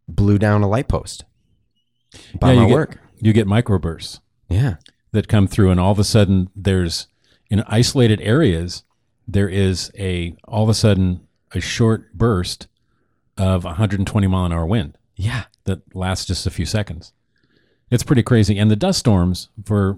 [0.07, 1.23] blew down a light post
[2.39, 2.99] by yeah, my you get, work.
[3.19, 4.75] You get microbursts Yeah.
[5.13, 7.07] That come through, and all of a sudden, there's
[7.49, 8.83] in isolated areas,
[9.27, 12.67] there is a all of a sudden a short burst
[13.37, 15.45] of 120 mile an hour wind Yeah.
[15.63, 17.13] that lasts just a few seconds.
[17.89, 18.57] It's pretty crazy.
[18.59, 19.97] And the dust storms for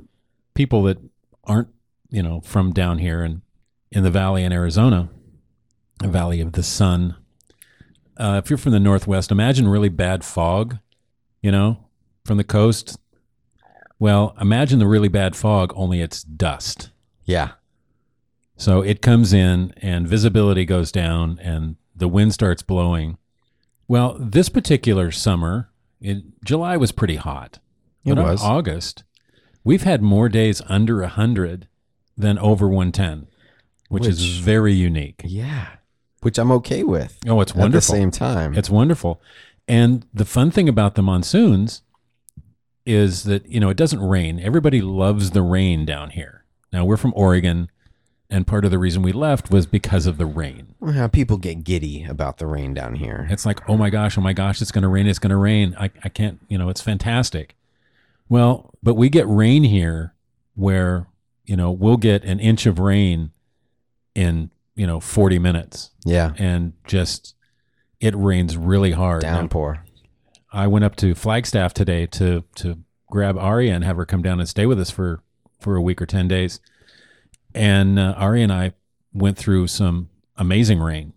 [0.53, 0.97] people that
[1.45, 1.69] aren't,
[2.09, 3.41] you know, from down here and
[3.91, 5.09] in the valley in Arizona,
[5.99, 7.15] the valley of the sun.
[8.17, 10.77] Uh, if you're from the northwest, imagine really bad fog,
[11.41, 11.85] you know,
[12.25, 12.97] from the coast.
[13.99, 16.89] Well, imagine the really bad fog, only it's dust.
[17.23, 17.51] Yeah.
[18.57, 23.17] So it comes in and visibility goes down and the wind starts blowing.
[23.87, 25.69] Well, this particular summer,
[26.01, 27.59] it, July was pretty hot.
[28.03, 28.41] It was.
[28.43, 29.03] August,
[29.63, 31.67] we've had more days under 100
[32.17, 33.27] than over 110,
[33.89, 35.21] which, is very unique.
[35.25, 35.67] Yeah.
[36.21, 37.17] Which I'm okay with.
[37.27, 37.95] Oh, it's wonderful.
[37.95, 38.55] At the same time.
[38.55, 39.21] It's wonderful.
[39.67, 41.81] And the fun thing about the monsoons
[42.85, 44.39] is that, you know, it doesn't rain.
[44.39, 46.45] Everybody loves the rain down here.
[46.71, 47.69] Now, we're from Oregon,
[48.29, 50.75] and part of the reason we left was because of the rain.
[50.79, 53.27] Well, people get giddy about the rain down here.
[53.29, 55.37] It's like, oh my gosh, oh my gosh, it's going to rain, it's going to
[55.37, 55.75] rain.
[55.79, 57.55] I, I can't, you know, it's fantastic.
[58.29, 60.13] Well, but we get rain here
[60.55, 61.07] where,
[61.45, 63.31] you know, we'll get an inch of rain
[64.15, 66.33] in, you know, 40 minutes Yeah.
[66.37, 67.35] and just,
[67.99, 69.23] it rains really hard.
[69.23, 69.84] Now, Downpour.
[70.55, 72.79] I went up to Flagstaff today to to
[73.11, 75.21] grab Aria and have her come down and stay with us for
[75.59, 76.59] for a week or ten days.
[77.53, 78.73] And uh, Aria and I
[79.13, 81.13] went through some amazing rain.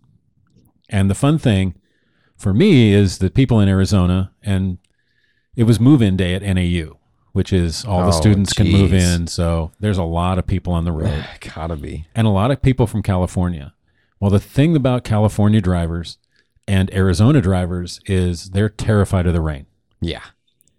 [0.89, 1.75] And the fun thing
[2.37, 4.77] for me is that people in Arizona and
[5.55, 6.97] it was move-in day at NAU,
[7.33, 9.27] which is all the Oh, students can move in.
[9.27, 11.25] So there's a lot of people on the road
[11.55, 12.07] Gotta be.
[12.15, 13.73] and a lot of people from California.
[14.19, 16.17] Well, the thing about California drivers
[16.69, 19.65] and Arizona drivers is they're terrified of the rain.
[20.01, 20.21] Yeah.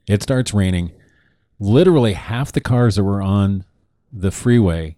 [0.07, 0.93] It starts raining.
[1.59, 3.65] Literally half the cars that were on
[4.13, 4.97] the freeway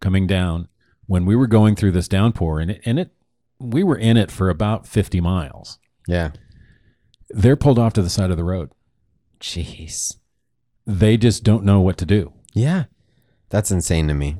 [0.00, 0.68] coming down
[1.06, 3.10] when we were going through this downpour and it, and it
[3.58, 5.78] we were in it for about 50 miles.
[6.06, 6.32] Yeah.
[7.30, 8.70] They're pulled off to the side of the road.
[9.40, 10.16] Jeez.
[10.86, 12.34] They just don't know what to do.
[12.52, 12.84] Yeah.
[13.48, 14.36] That's insane to me.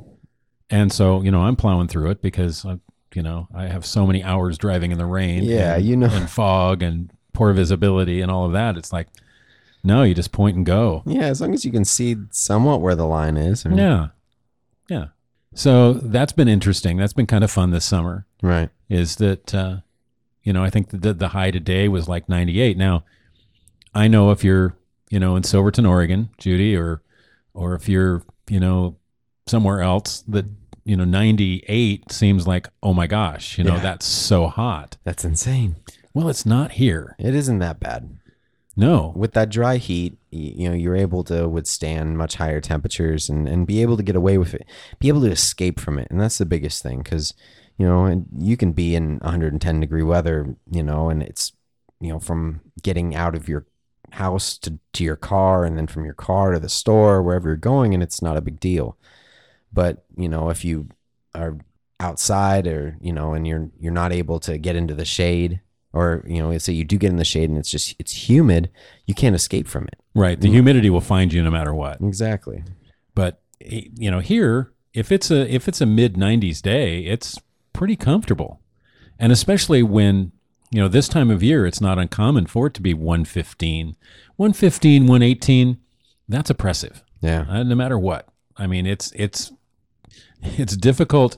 [0.68, 2.78] And so, you know, I'm plowing through it because I,
[3.14, 5.42] you know, I have so many hours driving in the rain.
[5.44, 6.08] Yeah, and, you know.
[6.10, 8.76] and fog and poor visibility and all of that.
[8.76, 9.08] It's like,
[9.82, 11.02] no, you just point and go.
[11.06, 13.66] Yeah, as long as you can see somewhat where the line is.
[13.66, 14.08] I mean, Yeah,
[14.88, 15.06] yeah.
[15.54, 16.96] So that's been interesting.
[16.96, 18.26] That's been kind of fun this summer.
[18.42, 18.70] Right.
[18.88, 19.76] Is that, uh,
[20.42, 22.76] you know, I think the the high today was like 98.
[22.76, 23.04] Now,
[23.94, 24.76] I know if you're,
[25.10, 27.02] you know, in Silverton, Oregon, Judy, or
[27.52, 28.96] or if you're, you know,
[29.46, 30.46] somewhere else that
[30.84, 33.80] you know 98 seems like oh my gosh you know Yeah.
[33.82, 35.76] that's so hot That's insane.
[36.12, 38.18] well it's not here It isn't that bad.
[38.76, 43.48] no With that dry heat, you know, you're able to withstand much higher temperatures and,
[43.48, 44.66] and be able to get away with it,
[44.98, 46.08] be able to escape from it.
[46.10, 47.34] And that's the biggest thing because,
[47.78, 51.52] you know, and you can be in 110 degree weather, you know, and it's,
[52.00, 53.64] you know, from getting out of your
[54.10, 57.56] house to, to your car and then from your car to the store, wherever you're
[57.56, 58.96] going, and it's not a big deal.
[59.74, 60.88] But, you know, if you
[61.34, 61.58] are
[62.00, 65.60] outside or, you know, and you're you're not able to get into the shade
[65.92, 68.70] or, you know, say you do get in the shade and it's just it's humid,
[69.06, 69.96] you can't escape from it.
[70.14, 72.62] right the humidity will find you no matter what Exactly.
[73.14, 77.38] but you know here if it's a if it's a mid 90s day it's
[77.72, 78.60] pretty comfortable.
[79.18, 80.32] And especially when,
[80.72, 83.94] you know, this time of year, it's not uncommon for it to be 115.
[84.36, 85.78] 115, 118,
[86.28, 87.44] that's oppressive, Yeah.
[87.48, 88.28] uh, no matter what.
[88.56, 89.52] I mean, it's, it's,
[90.44, 91.36] it's difficult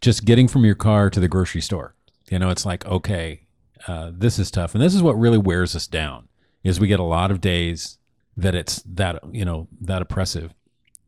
[0.00, 1.94] just getting from your car to the grocery store.
[2.30, 3.42] You know, it's like, okay,
[3.86, 4.74] uh, this is tough.
[4.74, 6.28] And this is what really wears us down
[6.64, 7.98] is we get a lot of days
[8.36, 10.52] that it's that, you know, that oppressive.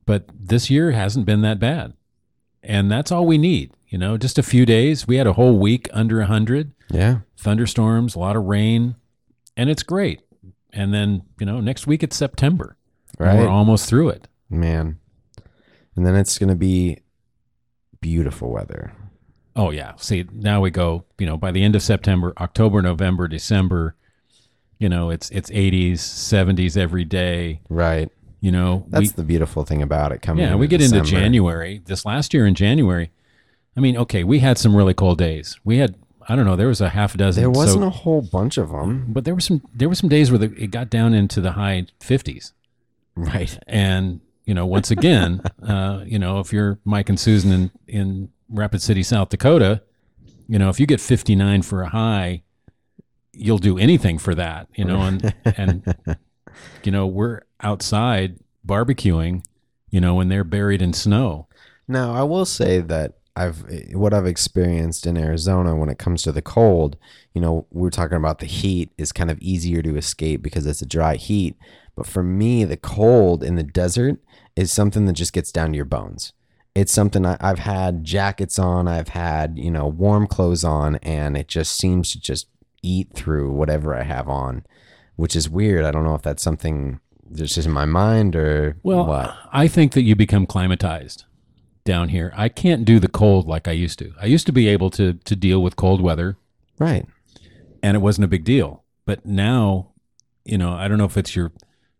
[0.06, 1.94] But this year hasn't been that bad.
[2.62, 5.06] And that's all we need, you know, just a few days.
[5.06, 7.18] We had a whole week under 100, Yeah.
[7.36, 8.96] thunderstorms, a lot of rain,
[9.56, 10.22] and it's great.
[10.72, 12.76] And then, you know, next week it's September.
[13.18, 13.36] Right.
[13.38, 14.28] We're almost through it.
[14.48, 14.98] Man.
[15.96, 16.98] And then it's going to be
[18.00, 18.92] beautiful weather.
[19.56, 19.94] Oh yeah.
[19.96, 23.94] See, now we go, you know, by the end of September, October, November, December,
[24.78, 28.10] you know, it's it's 80s, 70s every day, Right.
[28.40, 28.84] you know.
[28.88, 31.82] That's we, the beautiful thing about it coming yeah, we get into January.
[31.84, 33.10] This last year in January,
[33.76, 35.58] I mean, okay, we had some really cold days.
[35.64, 35.96] We had
[36.30, 37.40] I don't know, there was a half a dozen.
[37.42, 39.06] There wasn't a whole bunch of them.
[39.08, 41.52] but there were some there were some days where the, it got down into the
[41.52, 42.52] high 50s.
[43.16, 43.58] Right.
[43.66, 48.28] And, you know, once again, uh, you know, if you're Mike and Susan in, in
[48.48, 49.82] Rapid City, South Dakota,
[50.46, 52.44] you know, if you get 59 for a high,
[53.34, 55.94] you'll do anything for that, you know, and, and,
[56.82, 59.44] you know, we're outside barbecuing,
[59.90, 61.46] you know, when they're buried in snow.
[61.86, 66.32] Now, I will say that I've what I've experienced in Arizona when it comes to
[66.32, 66.96] the cold,
[67.34, 70.66] you know, we are talking about the heat is kind of easier to escape because
[70.66, 71.56] it's a dry heat.
[71.94, 74.18] But for me, the cold in the desert
[74.56, 76.32] is something that just gets down to your bones.
[76.74, 81.36] It's something I, I've had jackets on, I've had, you know, warm clothes on, and
[81.36, 82.48] it just seems to just
[82.82, 84.64] eat through whatever I have on,
[85.16, 85.84] which is weird.
[85.84, 89.36] I don't know if that's something that's just in my mind or Well, what.
[89.52, 91.24] I think that you become climatized
[91.88, 92.32] down here.
[92.36, 94.12] I can't do the cold like I used to.
[94.20, 96.36] I used to be able to to deal with cold weather
[96.78, 97.04] Right.
[97.82, 98.84] and it wasn't a big deal.
[99.06, 99.88] But now,
[100.44, 101.50] you know, I don't know if it's your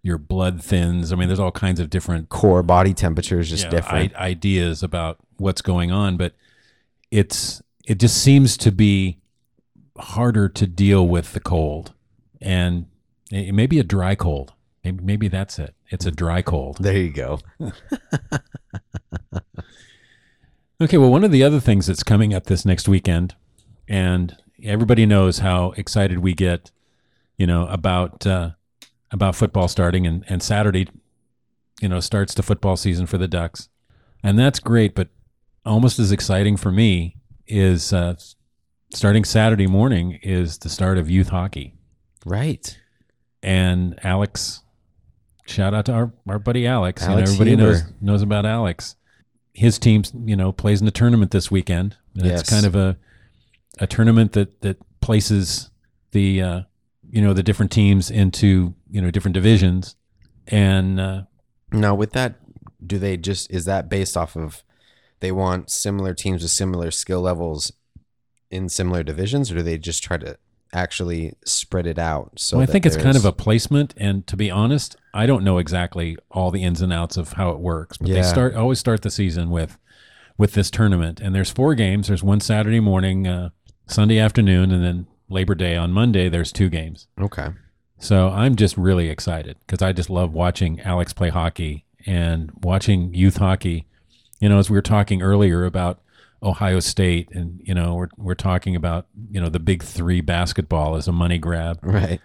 [0.02, 1.12] your blood thins.
[1.12, 4.12] I mean, there's all kinds of different Core body temperatures just you know, different.
[4.14, 6.34] I- ideas about what's going on, but
[7.10, 9.18] it's it just seems to be
[9.98, 11.92] harder to deal with the cold,
[12.40, 12.86] and
[13.32, 14.52] it may be a dry cold.
[14.84, 15.74] Maybe, maybe that's it.
[15.90, 16.76] It's a dry cold.
[16.80, 17.40] There you go.
[20.80, 23.34] Okay, well, one of the other things that's coming up this next weekend,
[23.88, 26.70] and everybody knows how excited we get,
[27.36, 28.50] you know, about uh,
[29.10, 30.88] about football starting, and and Saturday,
[31.80, 33.68] you know, starts the football season for the Ducks,
[34.22, 34.94] and that's great.
[34.94, 35.08] But
[35.66, 37.16] almost as exciting for me
[37.48, 38.14] is uh,
[38.94, 41.74] starting Saturday morning is the start of youth hockey,
[42.24, 42.78] Right.
[43.42, 44.62] and Alex.
[45.46, 47.02] Shout out to our, our buddy Alex.
[47.02, 47.62] You know, Alex everybody Huber.
[47.72, 48.94] knows knows about Alex.
[49.58, 51.96] His team, you know, plays in the tournament this weekend.
[52.14, 52.40] And Yes.
[52.40, 52.96] It's kind of a
[53.80, 55.70] a tournament that that places
[56.12, 56.60] the uh,
[57.10, 59.96] you know the different teams into you know different divisions,
[60.46, 61.22] and uh,
[61.72, 62.36] Now, with that,
[62.84, 64.62] do they just is that based off of
[65.20, 67.72] they want similar teams with similar skill levels
[68.50, 70.38] in similar divisions, or do they just try to
[70.72, 72.32] actually spread it out?
[72.36, 73.94] So well, I think it's kind of a placement.
[73.96, 77.50] And to be honest, I don't know exactly all the ins and outs of how
[77.50, 77.98] it works.
[77.98, 79.78] But they start always start the season with
[80.36, 82.08] with this tournament, and there's four games.
[82.08, 83.50] There's one Saturday morning, uh,
[83.86, 86.28] Sunday afternoon, and then Labor Day on Monday.
[86.28, 87.08] There's two games.
[87.20, 87.48] okay.
[88.00, 93.12] So I'm just really excited because I just love watching Alex play hockey and watching
[93.12, 93.86] youth hockey.
[94.38, 96.00] You know, as we were talking earlier about
[96.42, 100.96] Ohio State, and you know, we're we're talking about you know the big three basketball
[100.96, 102.20] as a money grab, Right.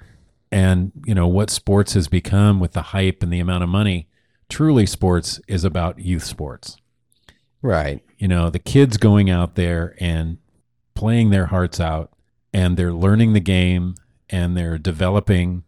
[0.51, 4.07] and you know what sports has become with the hype and the amount of money.
[4.49, 6.77] Truly, sports is about youth sports.
[7.61, 8.03] Right.
[8.17, 10.37] You know, the kids going out there and
[10.95, 12.11] playing their hearts out,
[12.53, 13.95] and they're learning the game
[14.29, 15.63] and they're developing.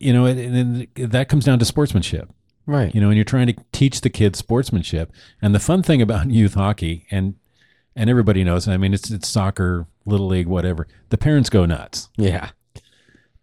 [0.00, 2.30] You know, and, and that comes down to sportsmanship.
[2.66, 2.94] Right.
[2.94, 5.10] You know, and you're trying to teach the kids sportsmanship.
[5.42, 7.34] And the fun thing about youth hockey, and
[7.98, 10.86] and everybody knows, I mean, it's it's soccer, little league, whatever.
[11.10, 12.08] The parents go nuts.
[12.16, 12.50] Yeah.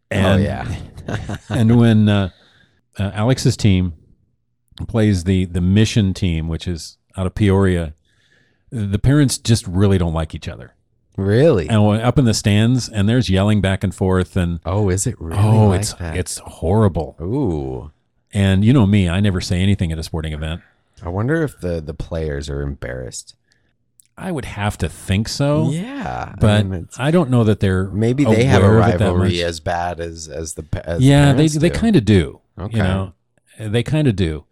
[0.09, 1.37] And, oh yeah.
[1.49, 2.29] and when uh,
[2.97, 3.93] uh, Alex's team
[4.87, 7.93] plays the the mission team, which is out of Peoria,
[8.71, 10.73] the parents just really don't like each other.
[11.17, 11.67] really?
[11.69, 15.19] And up in the stands, and there's yelling back and forth, and Oh, is it
[15.19, 15.39] really?
[15.39, 16.17] oh, like it's that?
[16.17, 17.15] it's horrible.
[17.21, 17.91] Ooh.
[18.33, 20.61] And you know me, I never say anything at a sporting event.
[21.03, 23.35] I wonder if the the players are embarrassed.
[24.17, 26.33] I would have to think so, yeah.
[26.33, 28.99] I but mean, I don't know that they're maybe they have a aware of it
[28.99, 32.39] that rivalry as bad as as the as yeah, they parents they kind of do.
[32.57, 32.77] Okay.
[32.77, 33.13] You know,
[33.59, 34.45] they kind of do.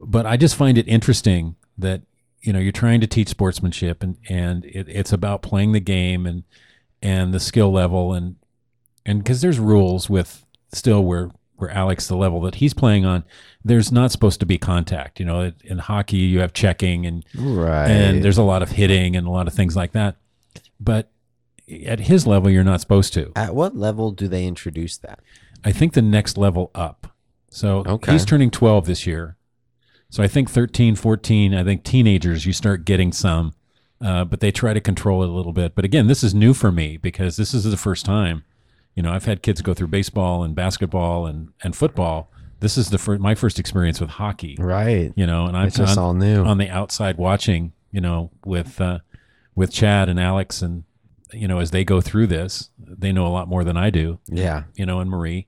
[0.00, 2.02] But I just find it interesting that
[2.42, 6.26] you know you're trying to teach sportsmanship and and it, it's about playing the game
[6.26, 6.44] and
[7.00, 8.36] and the skill level and
[9.06, 13.24] and because there's rules with still where where Alex the level that he's playing on
[13.64, 17.88] there's not supposed to be contact you know in hockey you have checking and Right.
[17.90, 20.16] and there's a lot of hitting and a lot of things like that
[20.80, 21.10] but
[21.86, 25.20] at his level you're not supposed to At what level do they introduce that?
[25.64, 27.14] I think the next level up.
[27.48, 28.12] So Okay.
[28.12, 29.36] he's turning 12 this year.
[30.10, 33.54] So I think 13, 14, I think teenagers, you start getting some,
[33.98, 35.74] uh, but they try to control it a little bit.
[35.74, 38.44] But again, this is new for me because this is the first time.
[38.94, 42.30] You know, I've had kids go through baseball and basketball and, and football.
[42.60, 44.56] This is the fir- my first experience with hockey.
[44.58, 45.12] Right.
[45.16, 46.44] You know, and I'm It's just on, all new.
[46.44, 47.72] on the outside watching.
[47.90, 48.98] You know, with uh,
[49.54, 50.84] with Chad and Alex, and
[51.32, 54.18] you know, as they go through this, they know a lot more than I do.
[54.26, 54.64] yeah.
[54.74, 55.46] You know, and Marie.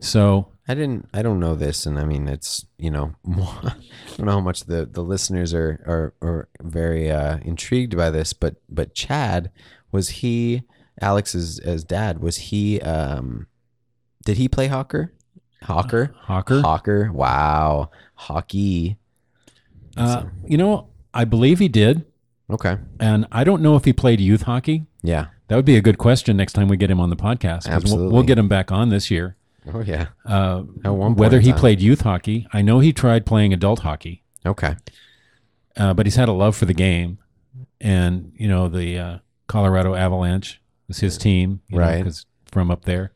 [0.00, 1.08] So I didn't.
[1.12, 3.74] I don't know this, and I mean, it's you know, I
[4.16, 8.32] don't know how much the the listeners are are, are very uh, intrigued by this,
[8.32, 9.50] but but Chad
[9.90, 10.62] was he
[11.00, 13.46] Alex's as dad was he um
[14.24, 15.12] did he play hawker?
[15.62, 16.14] Hawker?
[16.20, 16.60] Hawker.
[16.60, 17.10] hawker?
[17.12, 17.90] Wow.
[18.14, 18.96] Hockey.
[19.96, 22.04] Uh, you know, I believe he did,
[22.50, 22.78] okay.
[23.00, 24.86] And I don't know if he played youth hockey.
[25.02, 25.26] yeah.
[25.48, 27.64] That would be a good question next time we get him on the podcast.
[27.64, 28.12] 'cause We'll, Absolutely.
[28.12, 29.34] we'll get him back on this year.
[29.72, 30.08] oh yeah.
[30.26, 33.78] Uh, At one point whether he played youth hockey, I know he tried playing adult
[33.80, 34.76] hockey, okay.
[35.74, 37.18] Uh, but he's had a love for the game,
[37.80, 42.04] and you know the uh, Colorado Avalanche is his team, know, Right.
[42.04, 43.12] 'cause from up there,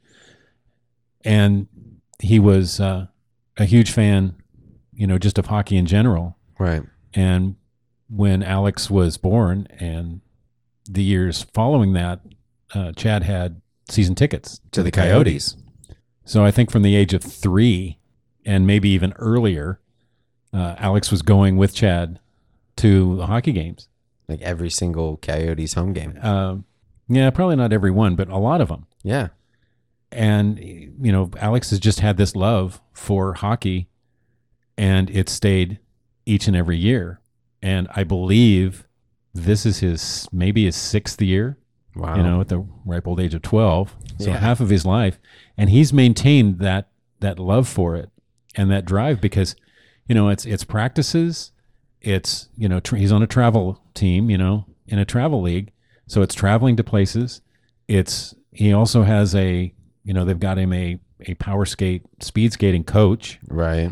[1.24, 1.66] and
[2.20, 3.06] he was uh,
[3.56, 4.34] a huge fan,
[4.92, 6.36] you know, just of hockey in general.
[6.58, 6.82] right
[7.14, 7.56] And
[8.08, 10.20] when Alex was born and
[10.88, 12.20] the years following that,
[12.74, 15.56] uh, Chad had season tickets to, the, Coyotes.
[16.24, 17.98] So I think from the age of three
[18.44, 19.80] and maybe even earlier,
[20.52, 22.18] uh, Alex was going with Chad
[22.76, 23.88] to the hockey games.
[24.28, 26.64] like every single Coyotes home game Um,
[27.08, 28.86] yeah, probably not every one, but a lot of them.
[29.02, 29.28] yeah
[30.10, 33.88] And, you know, Alex has just had this love for hockey
[34.76, 35.78] and it stayed
[36.26, 37.20] each and every year.
[37.62, 38.86] And I believe
[39.34, 41.58] this is his maybe his sixth year,
[41.96, 43.94] wow you know, at the ripe old age of 12.
[44.18, 44.38] So Yeah.
[44.38, 45.18] half of his life.
[45.56, 46.88] And he's maintained that,
[47.20, 48.10] that love for it
[48.54, 49.56] and that drive because,
[50.06, 51.52] you know, it's, it's practices.
[52.00, 55.71] It's, you know, tra- he's on a travel team, you know, in a travel league.
[56.12, 57.40] So it's traveling to places.
[57.88, 59.72] It's, he also has a,
[60.04, 63.38] you know, they've got him a, a power skate, speed skating coach.
[63.48, 63.90] right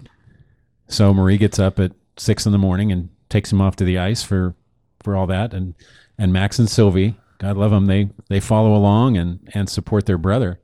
[0.86, 3.96] So Marie gets up at six in the morning and takes him off to the
[3.96, 4.54] ice for,
[5.02, 5.54] for all that.
[5.54, 5.74] And,
[6.18, 10.18] and Max and Sylvie, God love them, they, they follow along and, and support their
[10.18, 10.60] brother.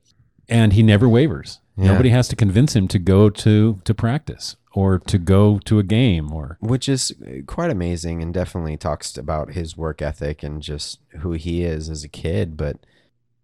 [0.50, 1.61] And he never wavers.
[1.78, 1.86] Yeah.
[1.86, 5.83] Nobody has to convince him to go to, to practice or to go to a
[5.83, 7.11] game or, which is
[7.47, 12.05] quite amazing and definitely talks about his work ethic and just who he is as
[12.05, 12.77] a kid but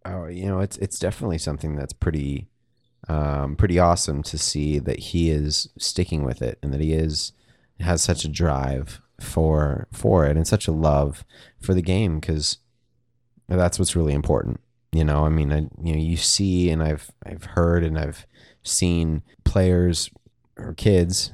[0.05, 2.49] uh, you know it's it's definitely something that's pretty
[3.09, 7.33] um, pretty awesome to see that he is sticking with it and that he is
[7.81, 11.25] has such a drive for for it and such a love
[11.63, 12.59] for the game because
[13.49, 14.61] that's what's really important
[14.93, 15.25] you know?
[15.25, 18.27] I mean I, you know you see and i've i've heard and i've
[18.63, 20.11] seen players
[20.57, 21.33] or kids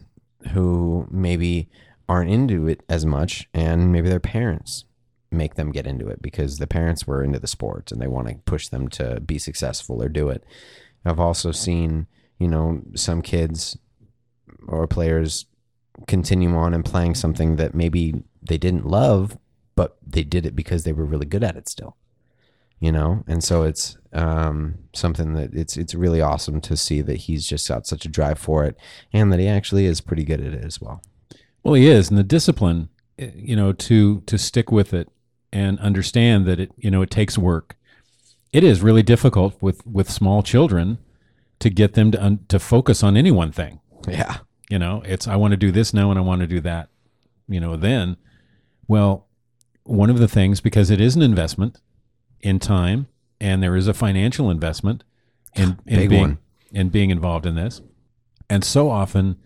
[0.53, 1.69] who maybe
[2.09, 4.85] aren't into it as much and maybe their parents
[5.31, 8.29] make them get into it because the parents were into the sport and they want
[8.29, 10.43] to push them to be successful or do it.
[11.05, 12.07] I've also seen
[12.39, 13.77] you know some kids
[14.67, 15.47] or players
[16.07, 19.37] continue on and playing something that maybe they didn't love
[19.75, 21.97] but they did it because they were really good at it still
[22.81, 27.17] you know and so it's um, something that it's it's really awesome to see that
[27.17, 28.77] he's just got such a drive for it
[29.13, 31.03] and that he actually is pretty good at it as well
[31.63, 35.09] Well, he is, and the discipline, eh, you know, to to stick with it
[35.53, 37.77] and understand that it, you know, it takes work.
[38.53, 40.99] It is really difficult with with small children
[41.59, 43.81] to get them to un, to focus on any one thing.
[44.09, 44.39] yeah
[44.71, 46.89] You know, it's I want to do this now and I want to do that.
[47.49, 48.17] You know, then,
[48.87, 49.27] well,
[49.85, 51.81] one of the things because it is an investment
[52.41, 53.09] in time
[53.41, 55.05] and there is a financial investment
[55.55, 56.39] in in being one.
[56.73, 57.81] in being involved in this,
[58.49, 59.37] and so often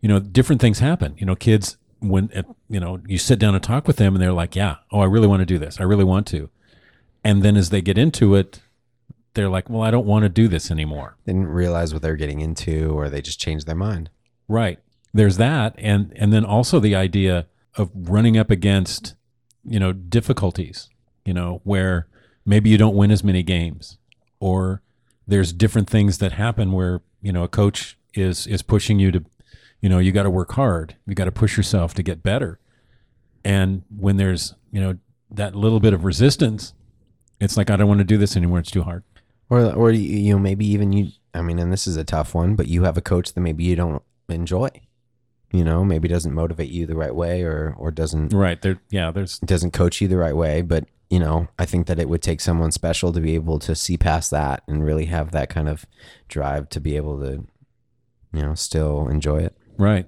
[0.00, 1.14] you know, different things happen.
[1.18, 4.22] You know, kids when uh, you know you sit down and talk with them, and
[4.22, 5.80] they're like, "Yeah, oh, I really want to do this.
[5.80, 6.48] I really want to,"
[7.22, 8.60] and then as they get into it,
[9.34, 12.16] they're like, "Well, I don't want to do this anymore." they didn't realize what they're
[12.16, 14.10] getting into or they just changed their mind
[14.48, 14.80] Right.
[15.14, 17.46] There's that, and and then also the idea
[17.76, 19.14] of running up against,
[19.64, 20.88] you know, difficulties.
[21.24, 22.08] You know, where
[22.44, 23.98] maybe you don't win as many games,
[24.38, 24.82] or
[25.26, 29.24] there's different things that happen where you know a coach is is pushing you to,
[29.80, 30.96] you know, you got to work hard.
[31.06, 32.58] You got to push yourself to get better.
[33.44, 34.98] And when there's, you know,
[35.30, 36.74] that little bit of resistance,
[37.40, 38.58] it's like I don't want to do this anymore.
[38.58, 39.02] It's too hard.
[39.48, 41.10] Or, or you, know, maybe even you.
[41.34, 43.64] I mean, and this is a tough one, but you have a coach that maybe
[43.64, 44.68] you don't enjoy.
[45.52, 48.60] You know, maybe doesn't motivate you the right way, or or doesn't Right.
[48.62, 50.62] There yeah, there's doesn't coach you the right way.
[50.62, 53.74] But you know, I think that it would take someone special to be able to
[53.74, 55.84] see past that and really have that kind of
[56.28, 57.44] drive to be able to,
[58.32, 59.56] you know, still enjoy it.
[59.76, 60.06] right.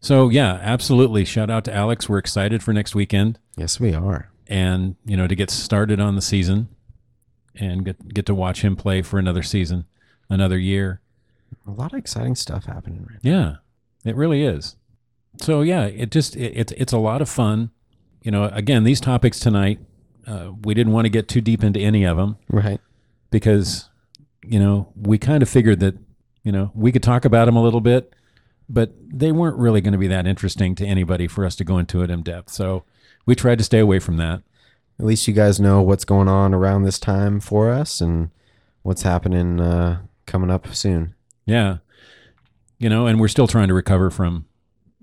[0.00, 1.24] So yeah, absolutely.
[1.24, 2.08] Shout out to Alex.
[2.08, 3.38] We're excited for next weekend.
[3.56, 4.30] Yes, we are.
[4.48, 6.68] and you know to get started on the season
[7.54, 9.84] and get get to watch him play for another season,
[10.28, 11.00] another year.
[11.66, 13.30] A lot of exciting stuff happening right now.
[13.30, 14.76] Yeah, it really is.
[15.38, 17.70] So yeah, it just it, it's it's a lot of fun.
[18.22, 19.78] You know, again, these topics tonight,
[20.26, 22.80] uh, we didn't want to get too deep into any of them Right.
[23.30, 23.88] because
[24.44, 25.96] you know we kind of figured that
[26.42, 28.14] you know we could talk about them a little bit,
[28.68, 31.78] but they weren't really going to be that interesting to anybody for us to go
[31.78, 32.50] into it in depth.
[32.50, 32.84] So
[33.26, 34.42] we tried to stay away from that.
[34.98, 38.30] At least you guys know what's going on around this time for us and
[38.82, 41.14] what's happening uh, coming up soon.
[41.46, 41.78] Yeah.
[42.78, 44.46] You know, and we're still trying to recover from,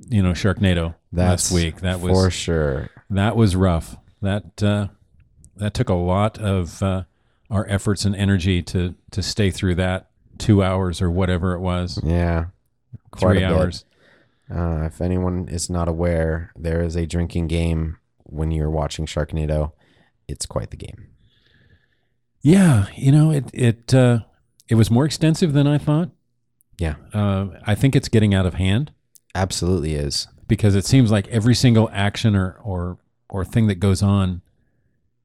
[0.10, 1.82] you know, Sharknado That's last week.
[1.82, 2.90] That was for sure.
[3.10, 3.96] that was rough.
[4.22, 4.88] That uh,
[5.60, 7.04] that took a lot of uh,
[7.50, 12.00] our efforts and energy to to stay through that two hours or whatever it was,
[12.04, 12.46] Yeah.
[13.12, 13.86] Quite three hours.
[14.54, 19.72] Uh, if anyone is not aware, there is a drinking game when you're watching Sharknado.
[20.28, 21.08] It's quite the game.
[22.42, 24.20] Yeah, you know, it it uh,
[24.70, 26.12] it was more extensive than I thought.
[26.78, 26.96] Yeah.
[27.14, 28.92] Uh, I think it's getting out of hand.
[29.34, 30.28] Absolutely is.
[30.48, 32.98] because it seems like every single action or or
[33.30, 34.42] or thing that goes on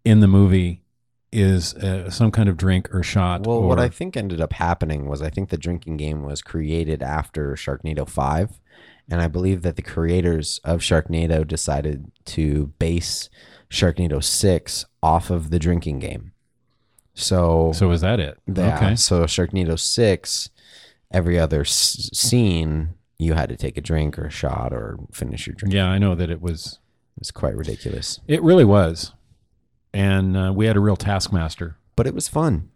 [0.05, 0.83] in the movie
[1.31, 3.47] is uh, some kind of drink or shot.
[3.47, 6.43] Well, or, what I think ended up happening was I think the drinking game was
[6.43, 8.61] created after Sharknado 5.
[9.11, 13.29] And I believe that the creators of Sharknado decided to base
[13.71, 16.33] Sharknado 6 off of the drinking game.
[17.15, 18.39] So, so is that it?
[18.47, 18.97] yeah, Okay.
[18.97, 20.51] so Sharknado 6,
[21.11, 25.47] every other s- scene, you had to take a drink or a shot or finish
[25.47, 25.75] your drink.
[25.75, 26.79] Yeah, I know that it was.
[27.19, 28.19] It's quite ridiculous.
[28.27, 29.13] It really was,
[29.93, 32.71] and uh, we had a real taskmaster But it was fun.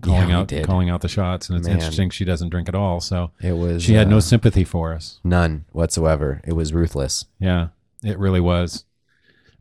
[0.00, 0.66] calling Yeah, out did.
[0.66, 1.76] calling out the shots, and it's Man.
[1.78, 4.92] interesting she doesn't drink at all, so It was she had no uh, sympathy for
[4.92, 5.20] us.
[5.24, 6.40] none whatsoever.
[6.44, 7.24] It was ruthless.
[7.38, 7.68] Yeah,
[8.02, 8.84] it really was.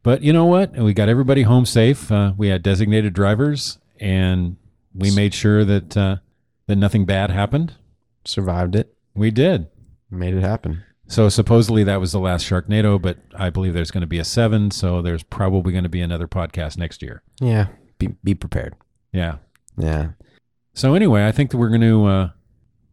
[0.03, 0.73] But you know what?
[0.75, 2.11] We got everybody home safe.
[2.11, 4.57] Uh, we had designated drivers, and
[4.95, 6.15] we made sure that uh,
[6.67, 7.73] that nothing bad happened.
[8.25, 8.95] Survived it.
[9.13, 9.67] We did.
[10.09, 10.83] Made it happen.
[11.11, 14.23] So supposedly that was the last Sharknado, but I believe there's going to be a
[14.23, 14.71] seven.
[14.71, 17.21] So there's probably going to be another podcast next year.
[17.41, 17.67] Yeah.
[17.99, 18.75] Be be prepared.
[19.11, 19.39] Yeah.
[19.77, 20.11] Yeah.
[20.73, 22.29] So anyway, I think that we're going to uh,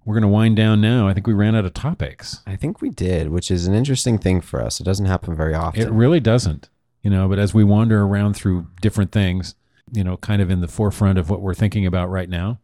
[0.04, 1.06] we're going to wind down now.
[1.06, 2.42] I think we ran out of topics.
[2.44, 4.80] I think we did, which is an interesting thing for us.
[4.80, 5.80] It doesn't happen very often.
[5.80, 6.70] It really doesn't,
[7.02, 7.28] you know.
[7.28, 9.54] But as we wander around through different things,
[9.92, 12.58] you know, kind of in the forefront of what we're thinking about right now.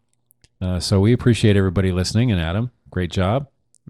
[0.61, 3.47] Uh, so we appreciate everybody listening, and Adam, great job.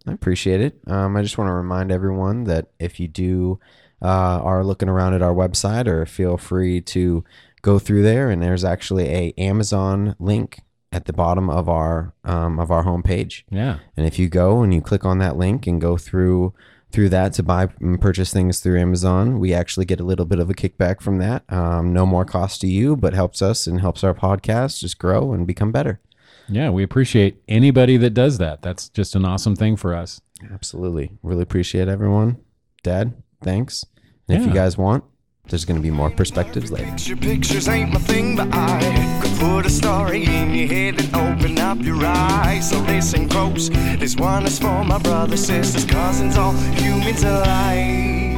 [0.06, 0.80] I appreciate it.
[0.86, 3.58] Um, I just want to remind everyone that if you do
[4.02, 7.24] uh, are looking around at our website, or feel free to
[7.62, 10.60] go through there, and there's actually a Amazon link
[10.92, 13.42] at the bottom of our um, of our homepage.
[13.50, 16.52] Yeah, And if you go and you click on that link and go through
[16.92, 20.38] through that to buy and purchase things through Amazon, we actually get a little bit
[20.38, 21.42] of a kickback from that.
[21.52, 25.32] Um, no more cost to you, but helps us and helps our podcast just grow
[25.32, 26.00] and become better.
[26.48, 28.62] Yeah, we appreciate anybody that does that.
[28.62, 30.20] That's just an awesome thing for us.
[30.52, 32.38] Absolutely, really appreciate everyone.
[32.82, 33.84] Dad, thanks.
[34.28, 35.04] And if you guys want,
[35.48, 36.90] there's going to be more perspectives later.
[36.90, 41.14] Picture pictures ain't my thing, but I could put a story in your head and
[41.14, 42.70] open up your eyes.
[42.70, 43.68] So listen close.
[43.68, 48.33] This one is for my brothers, sisters, cousins, all humans alike.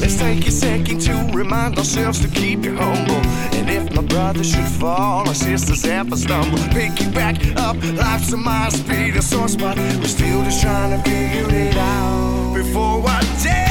[0.00, 3.20] Let's take a second to remind ourselves to keep it humble.
[3.56, 7.76] And if my brother should fall or sisters ever stumble, pick you back up.
[7.82, 9.76] Life's a mile speed, a sore spot.
[9.76, 13.69] We're still just trying to figure it out before I dead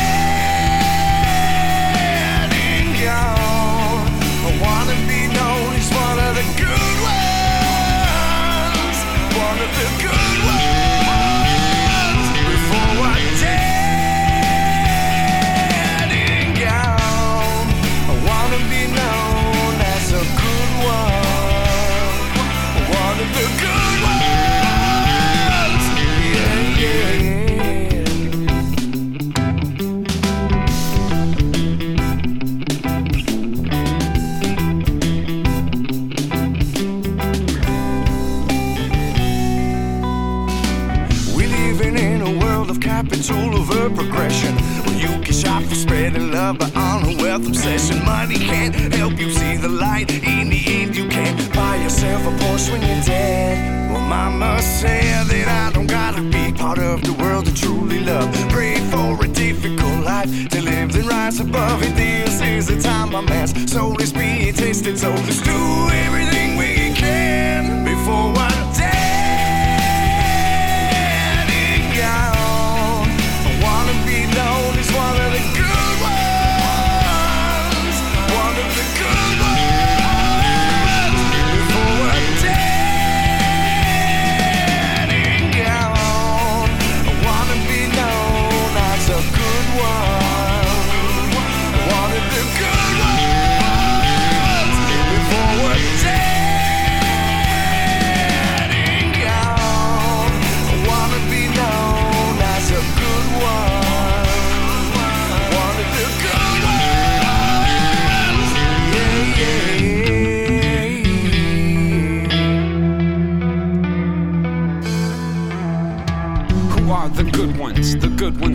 [43.11, 44.55] it's all over progression.
[44.85, 48.03] Well, you can shop for spreading love, but on a wealth obsession.
[48.05, 50.11] Money can't help you see the light.
[50.11, 53.91] In the end, you can't buy yourself a Porsche when you're dead.
[53.91, 58.29] Well, mama said that I don't gotta be part of the world to truly love.
[58.49, 61.95] Pray for a difficult life to live and rise above it.
[61.95, 64.97] This is the time my man's soul is being tasted.
[64.97, 65.59] So let's do
[66.05, 68.58] everything we can before I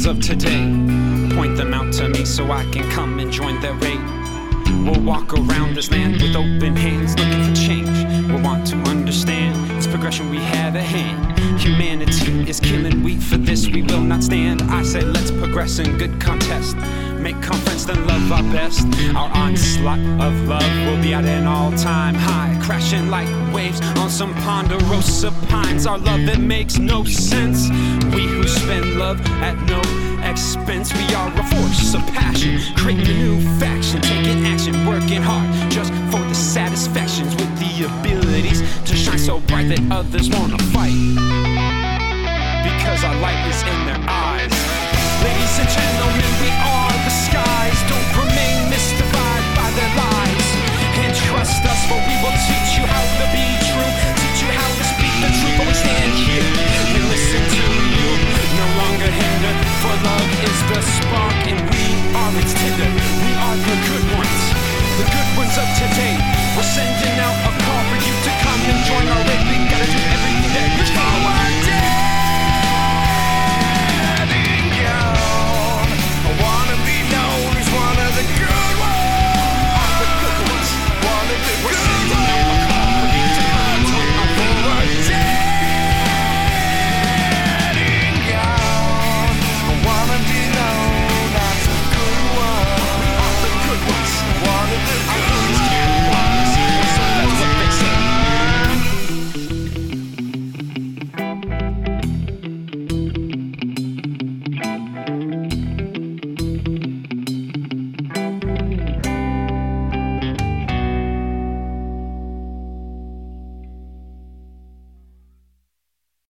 [0.06, 0.64] of today?
[1.34, 4.00] Point them out to me so I can come and join their raid.
[4.84, 8.28] We'll walk around this land with open hands, looking for change.
[8.28, 11.38] We'll want to understand this progression we have at hand.
[11.60, 14.62] Humanity is killing, we for this we will not stand.
[14.62, 16.76] I say let's progress in good contest.
[17.24, 18.86] Make conference, then love our best.
[19.16, 22.60] Our onslaught of love will be at an all time high.
[22.62, 25.86] Crashing like waves on some ponderosa pines.
[25.86, 27.70] Our love that makes no sense.
[28.14, 29.80] We who spend love at no
[30.20, 30.92] expense.
[30.92, 32.60] We are a force of passion.
[32.76, 34.02] Creating a new faction.
[34.02, 37.32] Taking action, working hard just for the satisfactions.
[37.40, 40.92] With the abilities to shine so bright that others wanna fight
[42.68, 44.52] because our light is in their eyes.
[45.24, 47.78] Ladies and gentlemen, we are the skies.
[47.88, 50.48] Don't remain mystified by their lies.
[51.00, 53.92] And trust us, for we will teach you how to be true.
[54.20, 55.56] Teach you how to speak the truth.
[55.56, 56.83] But we stand here
[59.84, 61.84] for love is the spark and we
[62.16, 62.88] are its tinder.
[62.88, 64.42] We are the good ones,
[64.96, 66.16] the good ones of today.
[66.56, 69.44] We're sending out a call for you to come and join our league.
[69.44, 71.63] We gotta do everything that we forward.